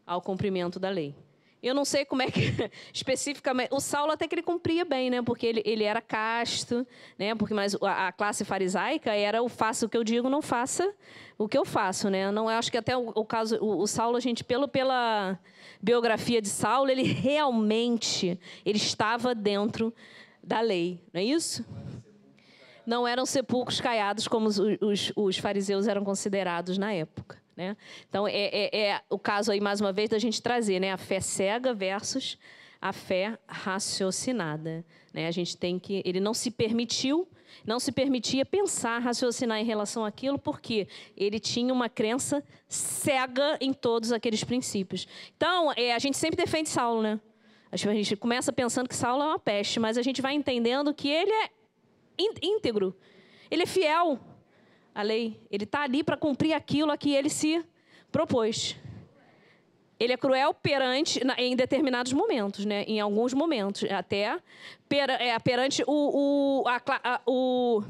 [0.06, 1.14] ao cumprimento da lei.
[1.62, 2.40] Eu não sei como é que
[2.92, 3.72] especificamente.
[3.72, 5.20] O Saulo até que ele cumpria bem, né?
[5.20, 6.86] Porque ele, ele era casto,
[7.18, 7.34] né?
[7.34, 10.92] Porque mas a, a, classe farisaica era o faça o que eu digo, não faça
[11.36, 12.30] o que eu faço, né?
[12.30, 15.38] Não acho que até o, o caso o, o, Saulo a gente pelo pela
[15.82, 19.92] biografia de Saulo ele realmente ele estava dentro
[20.42, 21.64] da lei, não é isso?
[22.86, 27.38] Não eram sepulcros caiados como os, os, os fariseus eram considerados na época.
[27.56, 27.76] Né?
[28.08, 30.96] Então, é, é, é, o caso aí, mais uma vez, da gente trazer né, a
[30.96, 32.38] fé cega versus
[32.80, 34.84] a fé raciocinada.
[35.12, 35.26] Né?
[35.26, 36.02] A gente tem que.
[36.04, 37.28] Ele não se permitiu,
[37.66, 43.72] não se permitia pensar, raciocinar em relação àquilo, porque ele tinha uma crença cega em
[43.72, 45.06] todos aqueles princípios.
[45.36, 47.20] Então, é, a gente sempre defende Saulo, né?
[47.72, 51.08] A gente começa pensando que Saulo é uma peste, mas a gente vai entendendo que
[51.08, 51.50] ele é
[52.42, 52.96] íntegro,
[53.48, 54.18] ele é fiel
[54.94, 57.64] à lei, ele está ali para cumprir aquilo a que ele se
[58.10, 58.76] propôs.
[59.98, 62.84] Ele é cruel perante em determinados momentos, né?
[62.84, 64.38] Em alguns momentos, até
[64.88, 67.82] per, é, perante o o, a, a, o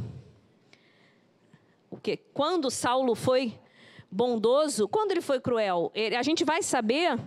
[1.88, 2.16] o que?
[2.34, 3.58] Quando Saulo foi
[4.10, 7.18] bondoso, quando ele foi cruel, ele, a gente vai saber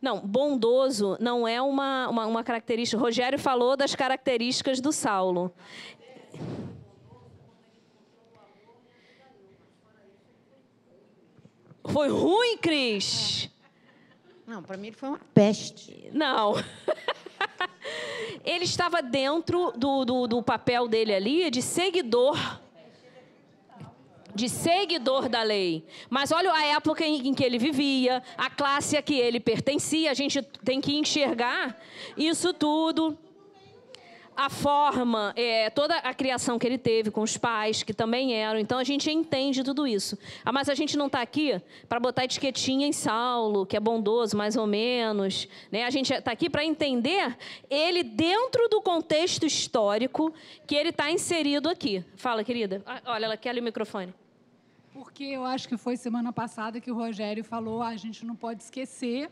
[0.00, 3.00] não, bondoso não é uma, uma, uma, característica.
[3.00, 5.52] Rogério falou das características do Saulo.
[11.88, 13.50] Foi ruim, Cris?
[14.46, 16.08] Não, para mim ele foi uma peste.
[16.12, 16.54] Não.
[18.44, 22.38] ele estava dentro do, do, do papel dele ali de seguidor
[24.36, 25.82] de seguidor da lei.
[26.10, 30.10] Mas olha a época em, em, que ele vivia, a classe a que ele pertencia,
[30.10, 31.80] a gente tem que enxergar
[32.18, 33.18] isso tudo
[34.36, 38.58] a forma, é, toda a criação que ele teve com os pais, que também eram.
[38.60, 40.18] Então a gente entende tudo isso.
[40.44, 44.36] Ah, mas a gente não está aqui para botar etiquetinha em Saulo, que é bondoso,
[44.36, 45.48] mais ou menos.
[45.72, 45.84] Né?
[45.84, 47.36] A gente está aqui para entender
[47.70, 50.32] ele dentro do contexto histórico
[50.66, 52.04] que ele está inserido aqui.
[52.16, 52.82] Fala, querida.
[52.84, 54.12] Ah, olha, ela quer ali o microfone.
[54.92, 58.34] Porque eu acho que foi semana passada que o Rogério falou: ah, a gente não
[58.34, 59.30] pode esquecer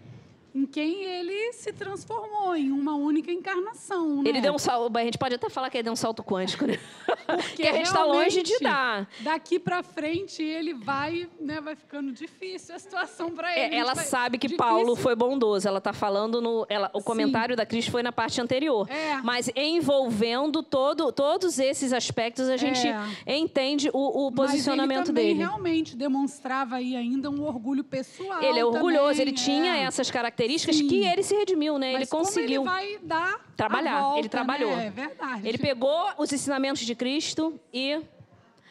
[0.54, 4.22] em quem ele se transformou em uma única encarnação.
[4.22, 4.28] Né?
[4.28, 6.64] Ele deu um salto, a gente pode até falar que ele deu um salto quântico,
[6.64, 6.78] né?
[7.26, 9.08] Porque a gente está longe de dar.
[9.18, 13.74] Daqui para frente ele vai, né, vai ficando difícil a situação para é, ele.
[13.74, 14.64] É, ela sabe que difícil.
[14.64, 15.66] Paulo foi bondoso.
[15.66, 17.56] Ela está falando no, ela, o comentário Sim.
[17.56, 18.88] da Cris foi na parte anterior.
[18.88, 19.20] É.
[19.22, 23.36] Mas envolvendo todo, todos esses aspectos a gente é.
[23.36, 25.38] entende o, o posicionamento Mas ele dele.
[25.40, 28.40] realmente demonstrava aí ainda um orgulho pessoal.
[28.40, 29.18] Ele é orgulhoso.
[29.18, 29.82] Também, ele tinha é.
[29.82, 30.88] essas características características Sim.
[30.88, 31.92] que ele se redimiu, né?
[31.92, 34.00] Mas ele conseguiu ele vai dar trabalhar.
[34.00, 34.76] Volta, ele trabalhou.
[34.76, 34.86] Né?
[34.86, 35.48] É verdade.
[35.48, 38.00] Ele pegou os ensinamentos de Cristo e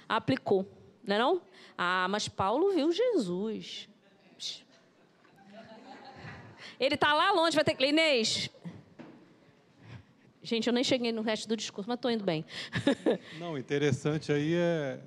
[0.07, 0.67] aplicou,
[1.03, 1.41] não é não?
[1.77, 3.89] Ah, mas Paulo viu Jesus.
[6.79, 7.85] Ele está lá longe, vai ter que.
[7.85, 8.49] Inês.
[10.41, 12.43] Gente, eu nem cheguei no resto do discurso, mas estou indo bem.
[13.39, 14.99] Não, interessante aí é,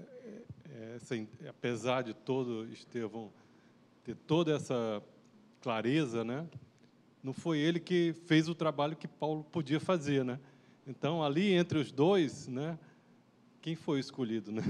[0.71, 0.97] é,
[1.45, 3.31] é, apesar de todo Estevão
[4.03, 5.03] ter toda essa
[5.67, 6.47] clareza, né?
[7.21, 10.39] Não foi ele que fez o trabalho que Paulo podia fazer, né?
[10.87, 12.79] Então, ali entre os dois, né?
[13.61, 14.63] Quem foi escolhido, né?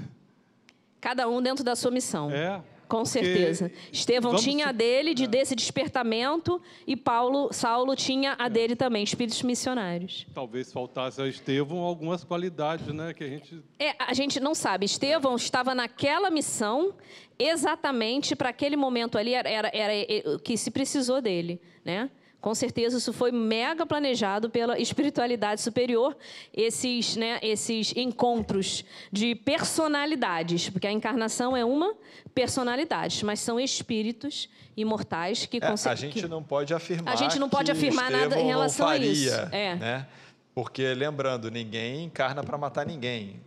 [0.99, 2.30] Cada um dentro da sua missão.
[2.30, 2.62] É.
[2.89, 3.70] Com certeza.
[3.93, 4.45] Estevão vamos...
[4.45, 5.26] tinha a dele de é.
[5.26, 8.51] desse despertamento e Paulo, Saulo tinha a é.
[8.51, 10.26] dele também, espíritos missionários.
[10.32, 14.87] Talvez faltasse a Estevão algumas qualidades, né, que a gente É, a gente não sabe.
[14.87, 16.95] Estevão estava naquela missão
[17.39, 22.11] exatamente para aquele momento ali era, era, era o que se precisou dele, né?
[22.41, 26.16] Com certeza isso foi mega planejado pela espiritualidade superior,
[26.55, 31.95] esses, né, esses encontros de personalidades, porque a encarnação é uma
[32.34, 36.28] personalidade, mas são espíritos imortais que é, A gente que...
[36.28, 37.12] não pode afirmar.
[37.12, 39.34] A gente não pode afirmar nada em relação faria, a isso.
[39.51, 39.74] É.
[39.76, 40.07] Né?
[40.55, 43.41] Porque lembrando, ninguém encarna para matar ninguém.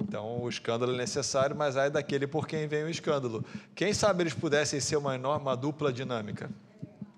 [0.00, 3.44] Então, o escândalo é necessário, mas aí daquele por quem vem o escândalo.
[3.74, 6.50] Quem sabe eles pudessem ser uma enorme, uma dupla dinâmica?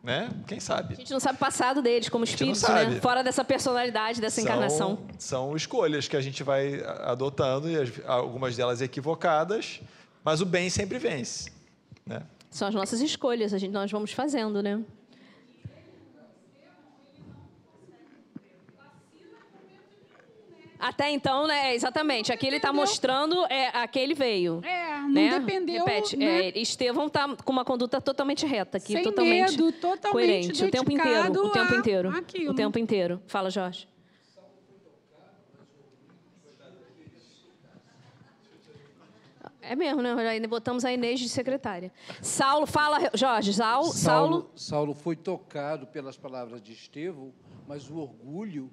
[0.05, 0.31] Né?
[0.47, 0.93] Quem sabe?
[0.93, 3.01] A gente não sabe o passado deles como espíritos, né?
[3.01, 4.99] Fora dessa personalidade, dessa são, encarnação.
[5.19, 7.77] São escolhas que a gente vai adotando, e
[8.07, 9.81] algumas delas equivocadas,
[10.23, 11.51] mas o bem sempre vence.
[12.05, 12.21] Né?
[12.51, 14.79] São as nossas escolhas, a gente, nós vamos fazendo, né?
[20.85, 21.75] Até então, né?
[21.75, 22.31] Exatamente.
[22.31, 24.61] Aqui ele está mostrando é, a que ele veio.
[24.63, 25.39] É, não né?
[25.39, 25.83] dependeu.
[25.83, 26.15] Repete.
[26.15, 26.49] Né?
[26.49, 30.63] É, Estevão está com uma conduta totalmente reta aqui, Sem totalmente medo, totalmente coerente.
[30.63, 31.43] O tempo inteiro.
[31.43, 32.09] O tempo inteiro.
[32.11, 32.53] Aquilo.
[32.53, 33.23] O tempo inteiro.
[33.27, 33.89] Fala, Jorge.
[39.63, 40.13] É mesmo, né?
[40.29, 41.91] Ainda botamos a Inês de secretária.
[42.21, 43.55] Saulo, fala, Jorge.
[43.55, 47.33] Saulo, Saulo, Saulo foi tocado pelas palavras de Estevão,
[47.67, 48.71] mas o orgulho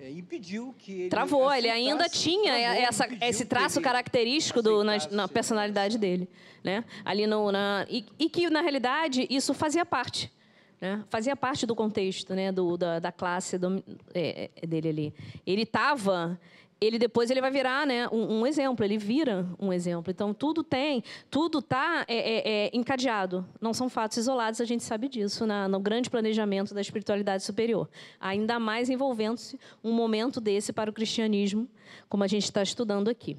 [0.00, 1.08] é, impediu que ele.
[1.08, 6.28] Travou, ele ainda tinha travou, essa, esse traço característico do, na, na, personalidade dele.
[6.62, 6.84] Né?
[7.04, 10.32] Ali no, na, e, e, que, na realidade, isso fazia parte.
[10.80, 11.04] Né?
[11.10, 12.52] Fazia parte do contexto né?
[12.52, 13.82] do, da, da classe do,
[14.14, 15.14] é, é dele ali.
[15.44, 16.38] Ele estava
[16.80, 20.10] ele depois ele vai virar né, um, um exemplo, ele vira um exemplo.
[20.10, 23.46] Então, tudo tem, tudo está é, é, é, encadeado.
[23.60, 27.88] Não são fatos isolados, a gente sabe disso, na, no grande planejamento da espiritualidade superior.
[28.20, 31.68] Ainda mais envolvendo-se um momento desse para o cristianismo,
[32.08, 33.36] como a gente está estudando aqui.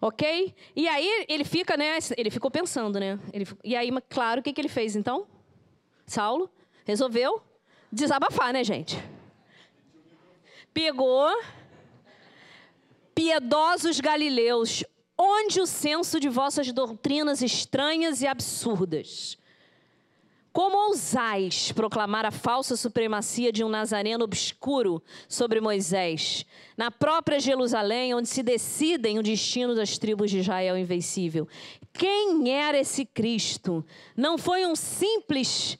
[0.00, 0.54] Ok?
[0.74, 1.98] E aí ele fica, né?
[2.16, 3.18] Ele ficou pensando, né?
[3.32, 5.26] Ele, e aí, claro, o que, que ele fez então?
[6.06, 6.50] Saulo
[6.84, 7.42] resolveu
[7.90, 8.98] desabafar, né, gente?
[10.74, 11.30] Pegou
[13.14, 14.84] piedosos galileus,
[15.16, 19.38] onde o senso de vossas doutrinas estranhas e absurdas?
[20.52, 26.44] Como ousais proclamar a falsa supremacia de um nazareno obscuro sobre Moisés,
[26.76, 31.48] na própria Jerusalém, onde se decidem o destino das tribos de Israel invencível?
[31.90, 33.82] Quem era esse Cristo?
[34.14, 35.78] Não foi um simples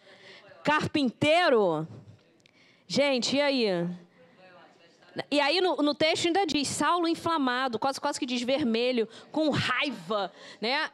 [0.64, 1.86] carpinteiro?
[2.86, 3.88] Gente, e aí?
[5.30, 9.50] E aí no, no, texto ainda diz, Saulo inflamado, quase, quase que diz vermelho, com
[9.50, 10.90] raiva, né?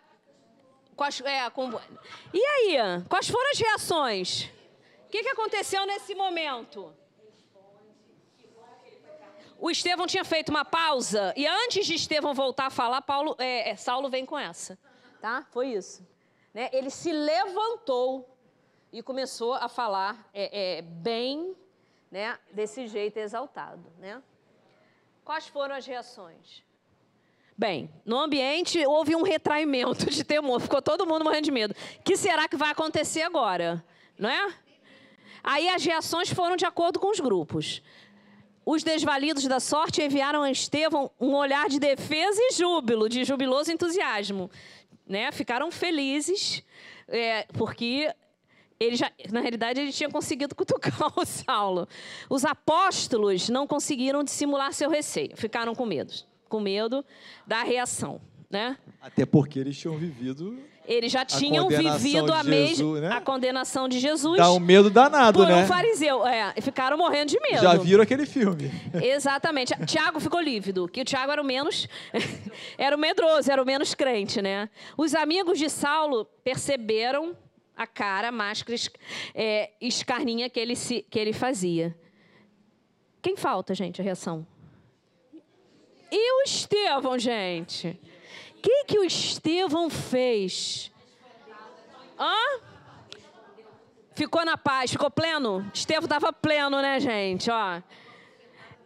[0.97, 1.71] Quais, é, com...
[2.35, 2.77] E aí,
[3.09, 4.51] quais foram as reações?
[5.07, 6.93] O que, que aconteceu nesse momento?
[9.61, 13.71] O Estevão tinha feito uma pausa, e antes de Estevão voltar a falar, Paulo, é,
[13.71, 14.79] é, Saulo vem com essa.
[15.21, 15.47] Tá?
[15.51, 16.07] Foi isso.
[16.55, 16.69] Né?
[16.73, 18.37] Ele se levantou
[18.93, 21.57] e começou a falar é, é bem
[22.11, 23.85] né, desse jeito exaltado.
[23.99, 24.23] Né?
[25.25, 26.63] Quais foram as reações?
[27.57, 31.75] Bem, no ambiente houve um retraimento de temor, ficou todo mundo morrendo de medo.
[31.99, 33.85] O que será que vai acontecer agora?
[34.17, 34.55] Não é?
[35.43, 37.83] Aí as reações foram de acordo com os grupos.
[38.65, 43.73] Os desvalidos da sorte enviaram a Estevão um olhar de defesa e júbilo, de jubiloso
[43.73, 44.51] entusiasmo.
[45.07, 45.33] Né?
[45.33, 46.63] Ficaram felizes,
[47.09, 48.15] é, porque
[48.81, 51.89] ele já, na realidade, ele tinha conseguido cutucar o Saulo.
[52.31, 56.13] Os apóstolos não conseguiram dissimular seu receio, ficaram com medo,
[56.49, 57.05] com medo
[57.47, 58.77] da reação, né?
[59.01, 60.59] Até porque eles tinham vivido
[60.89, 63.13] eles já tinham vivido a mesma né?
[63.13, 64.39] a condenação de Jesus.
[64.39, 65.63] Dá um medo danado, por né?
[65.63, 67.61] um fariseu, é, ficaram morrendo de medo.
[67.61, 68.71] Já viram aquele filme?
[69.03, 69.75] Exatamente.
[69.85, 71.87] Tiago ficou lívido, que o Tiago era o menos
[72.79, 74.71] era o medroso, era o menos crente, né?
[74.97, 77.37] Os amigos de Saulo perceberam
[77.79, 78.77] a cara, a máscara
[79.33, 81.97] é, escarninha que ele, se, que ele fazia.
[83.23, 84.45] Quem falta, gente, a reação?
[86.11, 88.01] E o Estevão, gente?
[88.57, 90.91] O que, que o Estevão fez?
[92.19, 92.61] Hã?
[94.17, 95.65] Ficou na paz, ficou pleno?
[95.73, 97.49] Estevão estava pleno, né, gente?
[97.49, 97.81] Ó,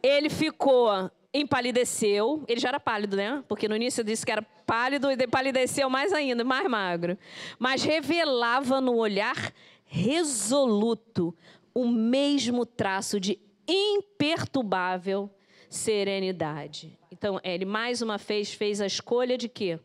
[0.03, 2.45] ele ficou empalideceu.
[2.47, 3.43] Ele já era pálido, né?
[3.49, 7.17] Porque no início disse que era pálido e empalideceu mais ainda, mais magro.
[7.59, 9.53] Mas revelava no olhar
[9.85, 11.35] resoluto
[11.75, 15.31] o mesmo traço de imperturbável
[15.69, 16.99] serenidade.
[17.11, 19.79] Então, ele mais uma vez fez a escolha de quê?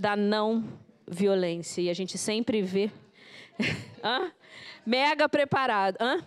[0.00, 0.64] Da não
[1.08, 1.82] violência.
[1.82, 2.90] E a gente sempre vê.
[4.02, 4.32] Hã?
[4.86, 5.96] Mega preparado.
[6.00, 6.24] Hã?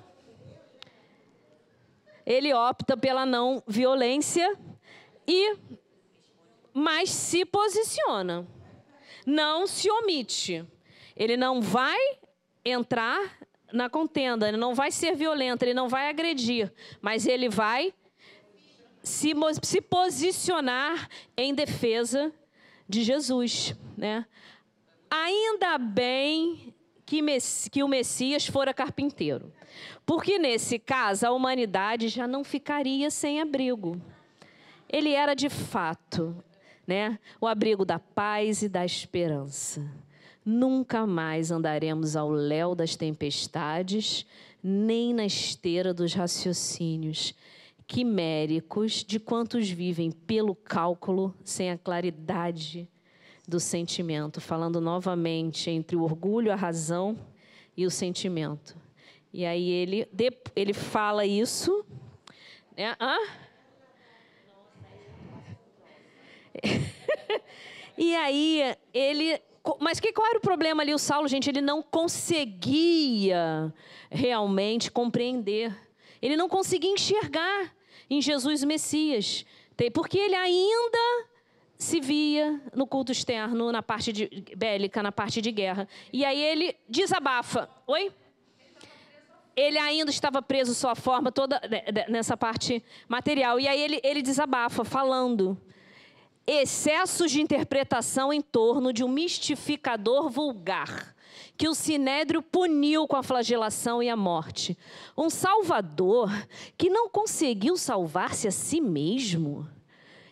[2.25, 4.57] Ele opta pela não violência
[5.27, 5.57] e
[6.73, 8.45] mas se posiciona.
[9.25, 10.65] Não se omite.
[11.15, 11.97] Ele não vai
[12.65, 13.37] entrar
[13.71, 16.71] na contenda, ele não vai ser violento, ele não vai agredir,
[17.01, 17.93] mas ele vai
[19.01, 22.33] se, se posicionar em defesa
[22.87, 24.25] de Jesus, né?
[25.09, 26.73] Ainda bem
[27.05, 27.21] que,
[27.71, 29.53] que o Messias fora carpinteiro.
[30.05, 33.99] Porque nesse caso a humanidade já não ficaria sem abrigo.
[34.87, 36.35] Ele era de fato,
[36.85, 39.83] né, o abrigo da paz e da esperança.
[40.45, 44.27] Nunca mais andaremos ao léu das tempestades,
[44.61, 47.33] nem na esteira dos raciocínios
[47.87, 52.87] quiméricos de quantos vivem pelo cálculo sem a claridade
[53.47, 57.17] do sentimento, falando novamente entre o orgulho, a razão
[57.77, 58.84] e o sentimento.
[59.37, 60.07] E aí ele,
[60.55, 61.85] ele fala isso.
[62.77, 62.95] Né?
[62.97, 63.17] Hã?
[67.97, 69.37] e aí ele.
[69.81, 71.49] Mas que, qual era o problema ali, o Saulo, gente?
[71.49, 73.73] Ele não conseguia
[74.09, 75.75] realmente compreender.
[76.21, 77.75] Ele não conseguia enxergar
[78.09, 79.45] em Jesus o Messias.
[79.93, 81.27] Porque ele ainda
[81.77, 85.89] se via no culto externo, na parte de, bélica, na parte de guerra.
[86.13, 87.69] E aí ele desabafa.
[87.85, 88.13] Oi?
[89.55, 91.61] Ele ainda estava preso sua forma toda
[92.09, 93.59] nessa parte material.
[93.59, 95.57] E aí ele, ele desabafa, falando
[96.47, 101.15] excessos de interpretação em torno de um mistificador vulgar
[101.57, 104.77] que o sinédrio puniu com a flagelação e a morte.
[105.17, 106.29] Um salvador
[106.77, 109.67] que não conseguiu salvar-se a si mesmo.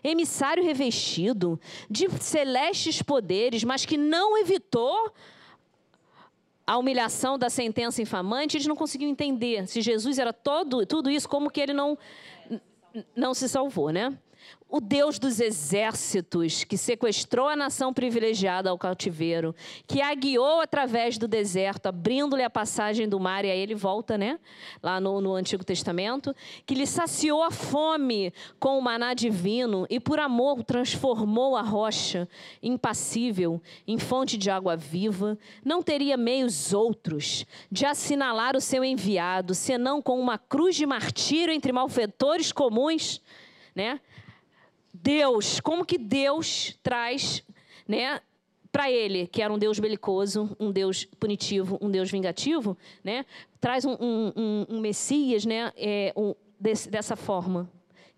[0.03, 1.57] emissário revestido
[1.89, 5.13] de celestes poderes, mas que não evitou
[6.65, 11.27] a humilhação da sentença infamante, eles não conseguiam entender se Jesus era todo, tudo isso,
[11.27, 11.97] como que ele não,
[13.15, 14.17] não se salvou, né?
[14.73, 19.53] O Deus dos exércitos, que sequestrou a nação privilegiada ao cativeiro,
[19.85, 24.17] que a guiou através do deserto, abrindo-lhe a passagem do mar, e aí ele volta,
[24.17, 24.39] né?
[24.81, 29.99] Lá no, no Antigo Testamento, que lhe saciou a fome com o maná divino e
[29.99, 32.27] por amor transformou a rocha
[32.59, 39.53] impassível em fonte de água viva, não teria meios outros de assinalar o seu enviado,
[39.53, 43.21] senão com uma cruz de martírio entre malfeitores comuns,
[43.75, 43.99] né?
[45.03, 47.43] Deus, como que Deus traz,
[47.85, 48.21] né,
[48.71, 53.25] para ele, que era um Deus belicoso, um Deus punitivo, um Deus vingativo, né,
[53.59, 57.69] traz um, um, um Messias, né, é, um, desse, dessa forma,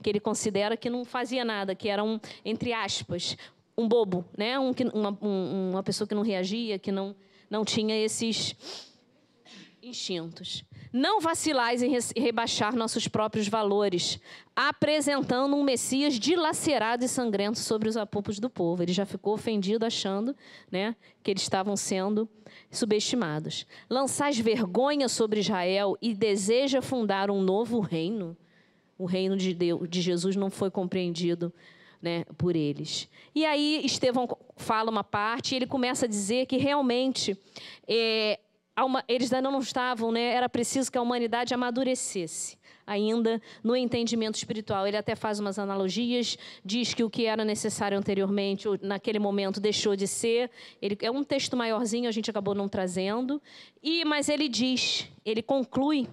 [0.03, 3.35] que ele considera que não fazia nada, que era um, entre aspas,
[3.75, 7.15] um bobo, né, um, uma, um, uma pessoa que não reagia, que não,
[7.49, 8.55] não tinha esses
[9.85, 10.63] instintos.
[10.91, 14.19] Não vacilais em rebaixar nossos próprios valores,
[14.55, 18.81] apresentando um Messias dilacerado e sangrento sobre os apupos do povo.
[18.81, 20.35] Ele já ficou ofendido, achando
[20.71, 22.27] né, que eles estavam sendo
[22.71, 23.65] subestimados.
[23.89, 28.35] Lançais vergonha sobre Israel e deseja fundar um novo reino.
[28.97, 31.53] O reino de, Deus, de Jesus não foi compreendido
[32.01, 33.09] né, por eles.
[33.33, 37.37] E aí Estevão fala uma parte e ele começa a dizer que realmente
[37.87, 38.39] é,
[39.07, 40.33] eles ainda não estavam, né?
[40.33, 44.87] Era preciso que a humanidade amadurecesse ainda no entendimento espiritual.
[44.87, 49.95] Ele até faz umas analogias, diz que o que era necessário anteriormente, naquele momento, deixou
[49.95, 50.51] de ser.
[50.81, 53.41] Ele, é um texto maiorzinho, a gente acabou não trazendo.
[53.81, 56.07] E Mas ele diz, ele conclui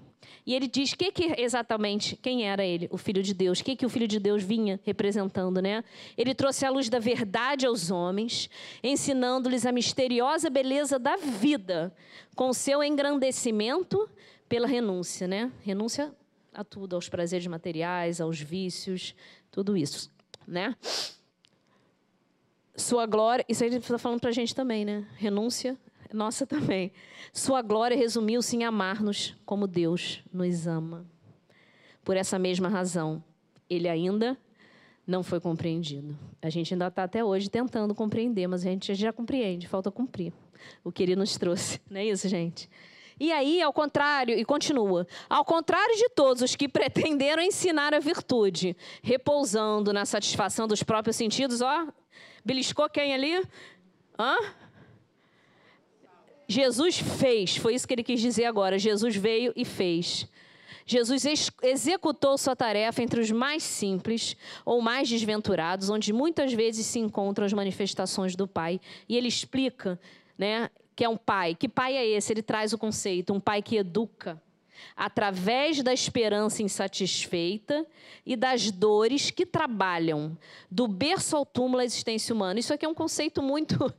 [0.44, 3.76] e ele diz que, que exatamente quem era ele, o Filho de Deus, o que,
[3.76, 5.84] que o Filho de Deus vinha representando, né?
[6.16, 8.50] Ele trouxe a luz da verdade aos homens,
[8.82, 11.94] ensinando-lhes a misteriosa beleza da vida,
[12.34, 14.08] com seu engrandecimento
[14.48, 15.52] pela renúncia, né?
[15.62, 16.12] Renúncia
[16.52, 19.14] a tudo, aos prazeres materiais, aos vícios,
[19.50, 20.10] tudo isso,
[20.46, 20.74] né?
[22.74, 25.06] Sua glória, isso aí ele está falando para a gente também, né?
[25.16, 25.78] Renúncia
[26.12, 26.92] nossa também.
[27.32, 31.06] Sua glória resumiu-se em amar-nos como Deus nos ama.
[32.04, 33.22] Por essa mesma razão,
[33.68, 34.36] ele ainda
[35.06, 36.16] não foi compreendido.
[36.40, 40.32] A gente ainda está até hoje tentando compreender, mas a gente já compreende, falta cumprir
[40.84, 41.80] o que ele nos trouxe.
[41.90, 42.68] Não é isso, gente?
[43.20, 48.00] E aí, ao contrário, e continua, ao contrário de todos os que pretenderam ensinar a
[48.00, 51.86] virtude, repousando na satisfação dos próprios sentidos, ó,
[52.44, 53.40] beliscou quem ali?
[54.18, 54.36] Hã?
[56.52, 58.78] Jesus fez, foi isso que ele quis dizer agora.
[58.78, 60.28] Jesus veio e fez.
[60.84, 66.86] Jesus ex executou sua tarefa entre os mais simples ou mais desventurados, onde muitas vezes
[66.86, 68.80] se encontram as manifestações do Pai.
[69.08, 69.98] E ele explica
[70.36, 71.54] né, que é um pai.
[71.54, 72.32] Que pai é esse?
[72.32, 74.40] Ele traz o conceito: um pai que educa
[74.96, 77.86] através da esperança insatisfeita
[78.26, 80.36] e das dores que trabalham
[80.70, 82.58] do berço ao túmulo a existência humana.
[82.58, 83.92] Isso aqui é um conceito muito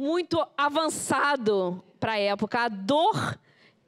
[0.00, 2.60] muito avançado para a época.
[2.60, 3.38] A dor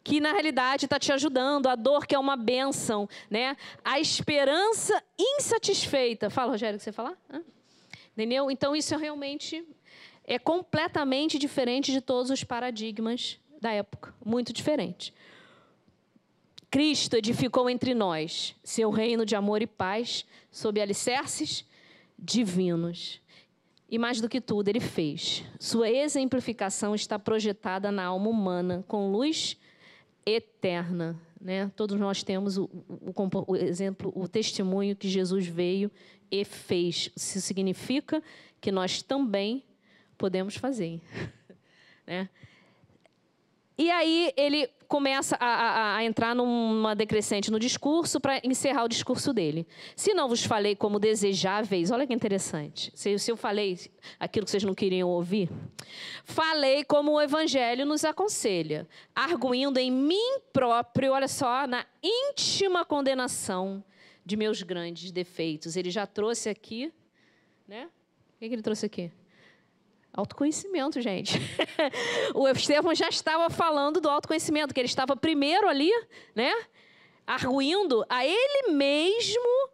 [0.04, 3.56] que na realidade está te ajudando, a dor que é uma bênção, né?
[3.82, 6.28] A esperança insatisfeita.
[6.28, 7.16] Fala, Rogério, que você falar?
[8.12, 8.50] Entendeu?
[8.50, 9.66] Então isso é realmente
[10.24, 15.14] é completamente diferente de todos os paradigmas da época, muito diferente.
[16.70, 21.64] Cristo edificou entre nós seu reino de amor e paz sob alicerces
[22.18, 23.21] divinos.
[23.92, 25.44] E mais do que tudo, ele fez.
[25.60, 29.58] Sua exemplificação está projetada na alma humana, com luz
[30.24, 31.14] eterna.
[31.38, 31.70] Né?
[31.76, 33.12] Todos nós temos o, o,
[33.48, 35.90] o exemplo, o testemunho que Jesus veio
[36.30, 37.10] e fez.
[37.14, 38.22] Isso significa
[38.62, 39.62] que nós também
[40.16, 41.02] podemos fazer.
[42.06, 42.30] né?
[43.82, 48.88] E aí ele começa a, a, a, entrar numa decrescente no discurso para encerrar o
[48.88, 49.66] discurso dele.
[49.96, 52.92] Se não vos falei como desejáveis, olha que interessante.
[52.94, 53.76] Se, se eu falei
[54.20, 55.50] aquilo que vocês não queriam ouvir,
[56.24, 63.82] falei como o Evangelho nos aconselha, arguindo em mim próprio, olha só, na íntima condenação
[64.24, 65.74] de meus grandes defeitos.
[65.74, 66.92] Ele já trouxe aqui,
[67.66, 67.86] né?
[68.36, 69.10] O que, que ele trouxe aqui?
[70.12, 71.38] Autoconhecimento, gente.
[72.34, 75.90] o Estevão já estava falando do autoconhecimento, que ele estava primeiro ali,
[76.34, 76.52] né?
[77.26, 79.70] Arguindo a ele mesmo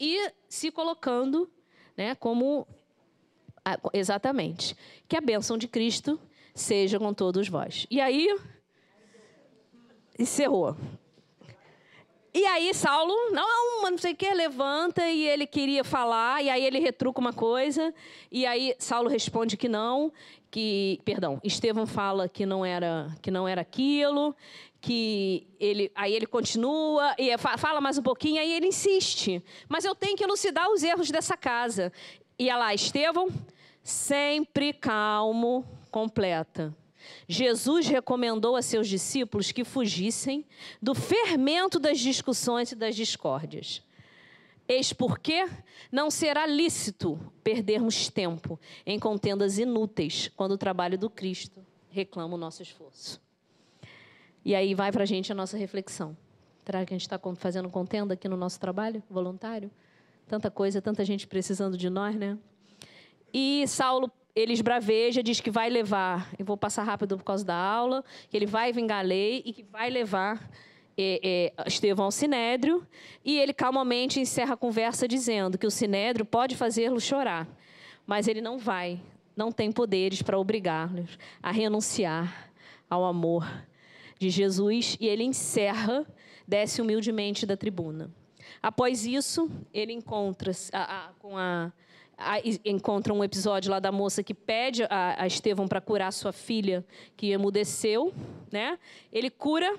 [0.00, 1.50] e se colocando,
[1.96, 2.66] né, como
[3.92, 4.76] exatamente,
[5.08, 6.20] que a bênção de Cristo
[6.54, 7.86] seja com todos vós.
[7.90, 8.28] E aí
[10.18, 10.76] encerrou.
[12.36, 16.50] E aí Saulo, não, mas não sei o que, levanta e ele queria falar, e
[16.50, 17.94] aí ele retruca uma coisa,
[18.30, 20.12] e aí Saulo responde que não,
[20.50, 24.36] que, perdão, Estevão fala que não era, que não era aquilo,
[24.82, 29.42] que ele, aí ele continua e é, fala mais um pouquinho, aí ele insiste.
[29.66, 31.90] Mas eu tenho que elucidar os erros dessa casa.
[32.38, 33.30] E lá, Estevão,
[33.82, 36.76] sempre calmo, completa.
[37.28, 40.44] Jesus recomendou a seus discípulos que fugissem
[40.80, 43.82] do fermento das discussões e das discórdias.
[44.68, 45.48] Eis porque
[45.92, 52.38] não será lícito perdermos tempo em contendas inúteis quando o trabalho do Cristo reclama o
[52.38, 53.20] nosso esforço.
[54.44, 56.16] E aí vai para a gente a nossa reflexão.
[56.64, 59.70] Será que a gente está fazendo contenda aqui no nosso trabalho voluntário?
[60.26, 62.36] Tanta coisa, tanta gente precisando de nós, né?
[63.32, 67.56] E Saulo ele esbraveja, diz que vai levar, eu vou passar rápido por causa da
[67.56, 70.50] aula, que ele vai vingar a lei e que vai levar
[70.96, 72.86] é, é, Estevão ao Sinédrio,
[73.24, 77.48] e ele calmamente encerra a conversa dizendo que o Sinédrio pode fazê-lo chorar,
[78.06, 79.00] mas ele não vai,
[79.34, 82.52] não tem poderes para obrigá-los a renunciar
[82.90, 83.50] ao amor
[84.18, 86.06] de Jesus, e ele encerra,
[86.46, 88.10] desce humildemente da tribuna.
[88.62, 90.52] Após isso, ele encontra
[91.18, 91.72] com a
[92.64, 96.84] encontra um episódio lá da moça que pede a, a Estevão para curar sua filha
[97.16, 98.12] que emudeceu,
[98.50, 98.78] né?
[99.12, 99.76] Ele cura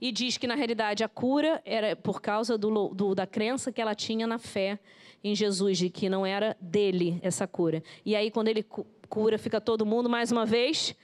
[0.00, 3.80] e diz que na realidade a cura era por causa do, do, da crença que
[3.80, 4.78] ela tinha na fé
[5.22, 7.82] em Jesus, de que não era dele essa cura.
[8.04, 8.64] E aí quando ele
[9.08, 10.94] cura, fica todo mundo mais uma vez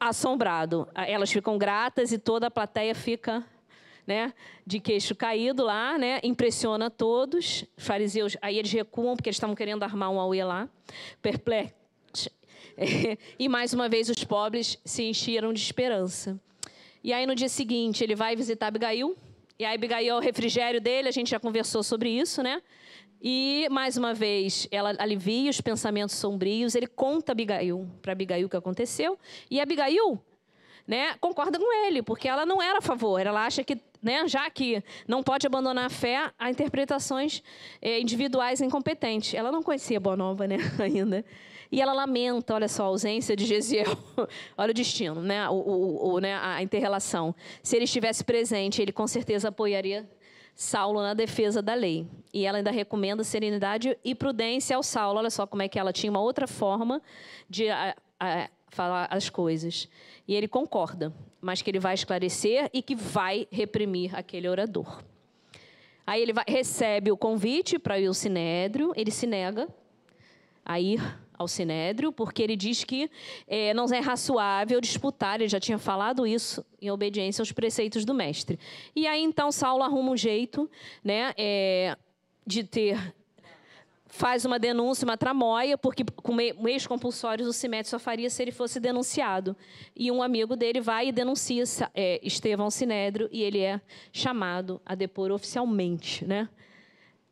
[0.00, 0.88] assombrado.
[0.94, 3.44] Elas ficam gratas e toda a plateia fica
[4.06, 4.32] né,
[4.66, 7.64] de queixo caído lá, né, impressiona todos.
[7.76, 10.68] Os fariseus, aí eles recuam porque eles estavam querendo armar um auê lá,
[11.22, 12.28] perplexos.
[13.38, 16.38] e mais uma vez os pobres se encheram de esperança.
[17.02, 19.16] E aí no dia seguinte ele vai visitar Abigail,
[19.58, 22.60] e a Abigail é o refrigério dele, a gente já conversou sobre isso, né?
[23.22, 28.50] E, mais uma vez, ela alivia os pensamentos sombrios, ele conta Abigail, para Abigail o
[28.50, 29.18] que aconteceu,
[29.50, 30.20] e Abigail
[30.86, 34.48] né, concorda com ele, porque ela não era a favor, ela acha que né, já
[34.50, 37.42] que não pode abandonar a fé a interpretações
[37.80, 39.34] é, individuais incompetentes.
[39.34, 41.24] Ela não conhecia Boa Nova né, ainda.
[41.72, 43.96] E ela lamenta, olha só, a ausência de Gesiel.
[44.56, 47.34] olha o destino, né, o, o, o, né, a interrelação.
[47.62, 50.08] Se ele estivesse presente, ele com certeza apoiaria
[50.54, 52.06] Saulo na defesa da lei.
[52.32, 55.18] E ela ainda recomenda serenidade e prudência ao Saulo.
[55.18, 57.02] Olha só como é que ela tinha uma outra forma
[57.48, 59.88] de a, a, falar as coisas.
[60.28, 61.12] E ele concorda
[61.44, 65.02] mas que ele vai esclarecer e que vai reprimir aquele orador.
[66.06, 69.68] Aí ele vai, recebe o convite para ir ao sinédrio, ele se nega
[70.64, 71.00] a ir
[71.36, 73.10] ao sinédrio, porque ele diz que
[73.46, 78.14] é, não é razoável disputar, ele já tinha falado isso, em obediência aos preceitos do
[78.14, 78.58] mestre.
[78.94, 80.70] E aí então Saulo arruma um jeito
[81.02, 81.96] né, é,
[82.46, 83.14] de ter
[84.14, 88.52] faz uma denúncia, uma tramóia, porque com meios compulsórios o Simédio só faria se ele
[88.52, 89.56] fosse denunciado.
[89.94, 93.80] E um amigo dele vai e denuncia é, Estevão Sinédrio e ele é
[94.12, 96.24] chamado a depor oficialmente.
[96.24, 96.48] Né?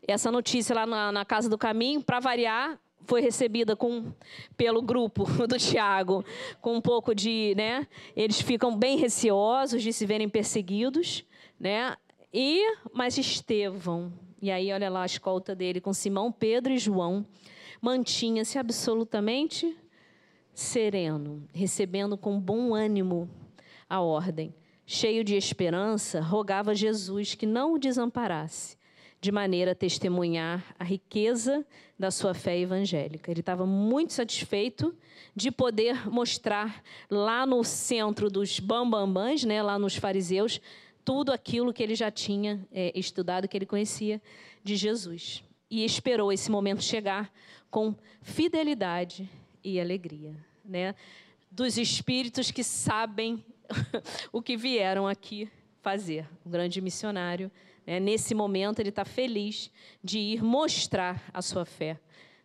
[0.09, 4.13] Essa notícia lá na, na Casa do Caminho, para variar, foi recebida com,
[4.57, 6.25] pelo grupo do Tiago
[6.61, 7.87] com um pouco de, né?
[8.17, 11.25] Eles ficam bem receosos de se verem perseguidos,
[11.61, 11.97] né?
[12.35, 12.61] E
[12.93, 14.13] mas Estevão
[14.43, 17.25] e aí, olha lá a escolta dele com Simão, Pedro e João.
[17.81, 19.79] Mantinha-se absolutamente
[20.53, 23.31] sereno, recebendo com bom ânimo
[23.89, 24.53] a ordem.
[24.85, 28.77] Cheio de esperança, rogava a Jesus que não o desamparasse,
[29.21, 31.65] de maneira a testemunhar a riqueza
[31.97, 33.31] da sua fé evangélica.
[33.31, 34.93] Ele estava muito satisfeito
[35.37, 40.61] de poder mostrar lá no centro dos bambambãs, né, lá nos fariseus,
[41.05, 44.21] tudo aquilo que ele já tinha é, estudado, que ele conhecia
[44.63, 45.43] de Jesus.
[45.71, 47.33] E esperou esse momento chegar
[47.71, 49.29] com fidelidade
[49.65, 50.95] e alegria, né?
[51.51, 53.45] Dos espíritos que sabem
[54.33, 55.51] o que vieram aqui
[55.81, 56.29] fazer.
[56.45, 57.51] O grande missionário,
[57.87, 57.99] né?
[57.99, 59.71] nesse momento, ele está feliz
[60.03, 61.99] de ir mostrar a sua fé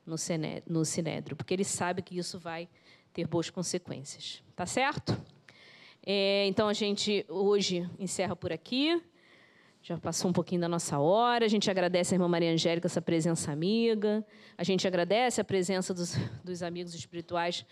[0.06, 2.70] no Sinédrio, porque ele sabe que isso vai
[3.14, 4.42] ter boas consequências.
[4.56, 5.20] Tá certo?
[6.10, 9.04] É, então a gente hoje encerra por aqui.
[9.84, 11.44] Já passou um pouquinho da nossa hora.
[11.44, 14.26] A gente agradece a irmã Maria Angélica essa presença amiga.
[14.58, 17.66] A gente agradece a presença dos, dos amigos espirituais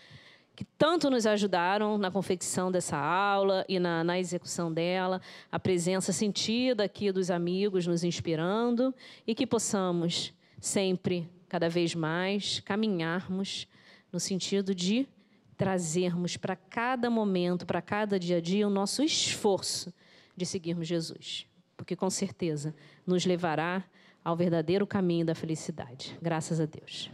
[0.54, 5.20] que tanto nos ajudaram na confecção dessa aula e na, na, execução dela,
[5.50, 8.94] a presença sentida aqui dos amigos nos inspirando
[9.26, 13.66] e que possamos sempre, cada vez mais, caminharmos
[14.12, 15.06] no sentido de
[15.56, 19.92] trazermos para cada momento, para cada dia a dia, o nosso esforço
[20.36, 21.46] de seguirmos Jesus.
[21.76, 22.74] porque com certeza
[23.06, 23.84] nos levará
[24.24, 26.18] ao verdadeiro caminho da felicidade.
[26.20, 27.10] Graças a Deus.